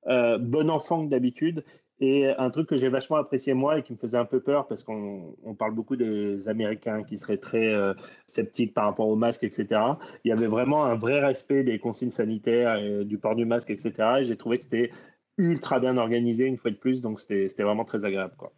[0.06, 1.64] bon enfant que d'habitude.
[2.00, 4.68] Et un truc que j'ai vachement apprécié moi et qui me faisait un peu peur
[4.68, 7.94] parce qu'on parle beaucoup des Américains qui seraient très euh,
[8.26, 9.68] sceptiques par rapport au masque, etc.
[10.26, 13.70] Il y avait vraiment un vrai respect des consignes sanitaires, et du port du masque,
[13.70, 13.94] etc.
[14.20, 14.92] Et j'ai trouvé que c'était
[15.38, 18.34] ultra bien organisé une fois de plus, donc c'était vraiment très agréable.
[18.38, 18.52] Quoi.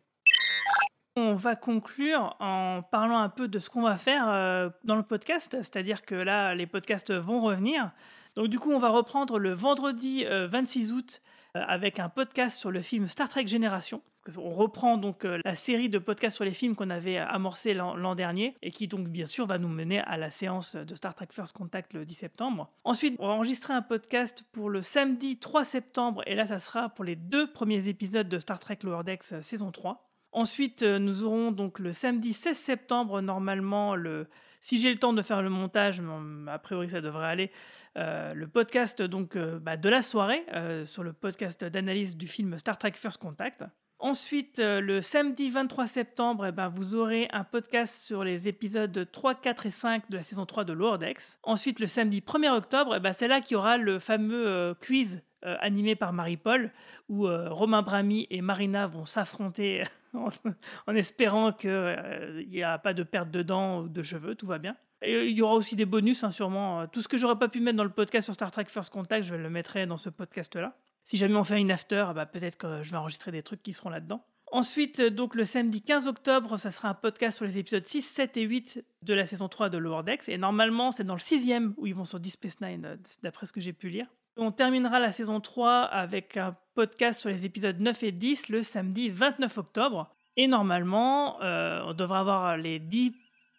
[1.17, 5.03] On va conclure en parlant un peu de ce qu'on va faire euh, dans le
[5.03, 7.91] podcast, c'est-à-dire que là, les podcasts vont revenir.
[8.35, 12.57] Donc du coup, on va reprendre le vendredi 26 euh, août euh, avec un podcast
[12.57, 14.01] sur le film Star Trek Génération.
[14.37, 18.15] On reprend donc euh, la série de podcasts sur les films qu'on avait amorcé l'an
[18.15, 21.27] dernier et qui donc bien sûr va nous mener à la séance de Star Trek
[21.29, 22.71] First Contact le 10 septembre.
[22.83, 26.89] Ensuite, on va enregistrer un podcast pour le samedi 3 septembre et là ça sera
[26.89, 30.09] pour les deux premiers épisodes de Star Trek Lower Decks saison 3.
[30.35, 34.27] Ensuite, euh, nous aurons donc le samedi 16 septembre, normalement, le,
[34.59, 36.01] si j'ai le temps de faire le montage,
[36.47, 37.51] a priori ça devrait aller,
[37.97, 40.45] euh, le podcast donc, euh, bah, de la soirée
[40.83, 43.63] sur le podcast d'analyse du film Star Trek First Contact.
[44.05, 49.33] Ensuite, le samedi 23 septembre, eh ben, vous aurez un podcast sur les épisodes 3,
[49.33, 50.99] 4 et 5 de la saison 3 de Lower
[51.41, 55.23] Ensuite, le samedi 1er octobre, eh ben, c'est là qu'il y aura le fameux quiz
[55.43, 56.71] euh, animé par Marie-Paul,
[57.09, 63.01] où euh, Romain Brami et Marina vont s'affronter en, espérant qu'il n'y a pas de
[63.01, 64.75] perte de dents ou de cheveux, tout va bien.
[65.03, 66.85] Il y aura aussi des bonus, hein, sûrement.
[66.85, 69.23] Tout ce que j'aurais pas pu mettre dans le podcast sur Star Trek First Contact,
[69.23, 70.77] je le mettrai dans ce podcast-là.
[71.05, 73.73] Si jamais on fait une after, bah, peut-être que je vais enregistrer des trucs qui
[73.73, 74.25] seront là-dedans.
[74.51, 78.37] Ensuite, donc le samedi 15 octobre, ça sera un podcast sur les épisodes 6, 7
[78.37, 80.29] et 8 de la saison 3 de Lower Decks.
[80.29, 83.45] Et normalement, c'est dans le sixième où ils vont sur Deep Space Nine, euh, d'après
[83.45, 84.07] ce que j'ai pu lire.
[84.37, 88.63] On terminera la saison 3 avec un podcast sur les épisodes 9 et 10 le
[88.63, 90.13] samedi 29 octobre.
[90.37, 93.13] Et normalement, euh, on devrait avoir les 10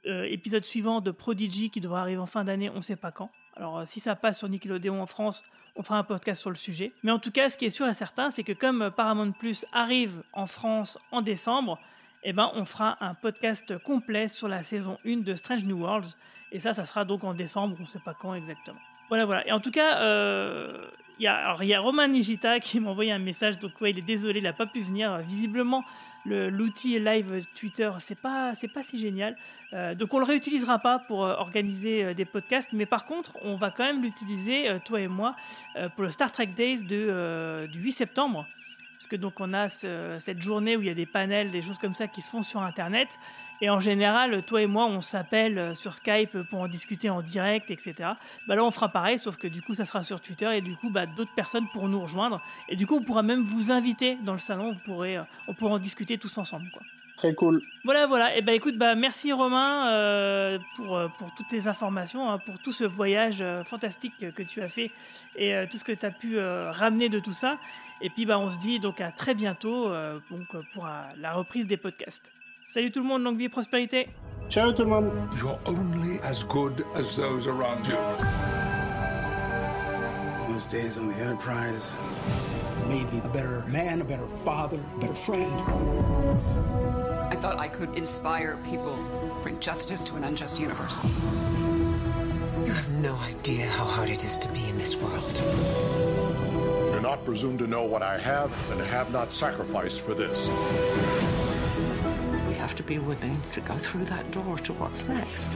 [0.06, 3.10] euh, épisodes suivants de Prodigy qui devraient arriver en fin d'année, on ne sait pas
[3.10, 3.30] quand.
[3.54, 5.42] Alors euh, si ça passe sur Nickelodeon en France,
[5.76, 6.92] on fera un podcast sur le sujet.
[7.02, 9.64] Mais en tout cas, ce qui est sûr et certain, c'est que comme Paramount Plus
[9.72, 11.78] arrive en France en décembre,
[12.22, 16.16] eh ben, on fera un podcast complet sur la saison 1 de Strange New Worlds.
[16.52, 18.80] Et ça, ça sera donc en décembre, on ne sait pas quand exactement.
[19.08, 19.46] Voilà, voilà.
[19.46, 23.58] Et en tout cas, euh, il y, a, Romain Nigita qui m'a envoyé un message.
[23.58, 25.18] Donc, ouais, il est désolé, il n'a pas pu venir.
[25.18, 25.84] Visiblement,
[26.26, 29.36] l'outil live Twitter, c'est pas, c'est pas si génial.
[29.72, 32.72] Euh, donc, on le réutilisera pas pour euh, organiser des podcasts.
[32.72, 35.34] Mais par contre, on va quand même l'utiliser, toi et moi,
[35.94, 38.46] pour le Star Trek Days du 8 septembre.
[38.98, 41.78] Parce que donc on a cette journée où il y a des panels, des choses
[41.78, 43.18] comme ça qui se font sur Internet.
[43.62, 47.22] Et en général, toi et moi, on s'appelle euh, sur Skype pour en discuter en
[47.22, 47.94] direct, etc.
[48.46, 50.76] Bah là, on fera pareil, sauf que du coup, ça sera sur Twitter et du
[50.76, 52.42] coup, bah, d'autres personnes pourront nous rejoindre.
[52.68, 54.76] Et du coup, on pourra même vous inviter dans le salon.
[54.84, 56.66] Pourrez, euh, on pourra en discuter tous ensemble.
[57.16, 57.62] Très cool.
[57.84, 58.36] Voilà, voilà.
[58.36, 62.72] Et bah écoute, bah merci Romain euh, pour, pour toutes tes informations, hein, pour tout
[62.72, 64.90] ce voyage fantastique que tu as fait
[65.36, 67.56] et tout ce que tu as pu ramener de tout ça.
[68.02, 69.88] Et puis bah on se dit donc à très bientôt
[70.30, 70.86] donc, pour
[71.16, 72.30] la reprise des podcasts.
[72.66, 74.08] Salut tout le monde, longue vie et prospérité.
[74.50, 75.10] Ciao tout le monde.
[75.38, 77.96] You're only as good as those around you.
[80.48, 81.94] Those days on the Enterprise
[82.88, 85.52] made me a better man, a better father, a better friend.
[87.36, 88.96] I thought I could inspire people,
[89.42, 91.04] bring justice to an unjust universe.
[91.04, 95.34] You have no idea how hard it is to be in this world.
[96.94, 100.48] Do not presume to know what I have and have not sacrificed for this
[102.48, 105.52] We have to be willing to go through that door to what's next.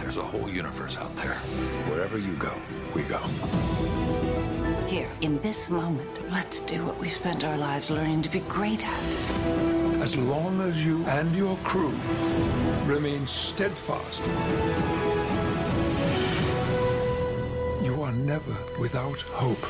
[0.00, 1.34] There's a whole universe out there.
[1.90, 2.54] Wherever you go,
[2.94, 3.18] we go.
[4.86, 8.82] Here, in this moment, let's do what we spent our lives learning to be great
[8.82, 9.83] at.
[10.04, 11.94] As long as you and your crew
[12.84, 14.22] remain steadfast,
[17.82, 19.64] you are never without hope.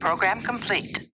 [0.00, 1.08] Program complete.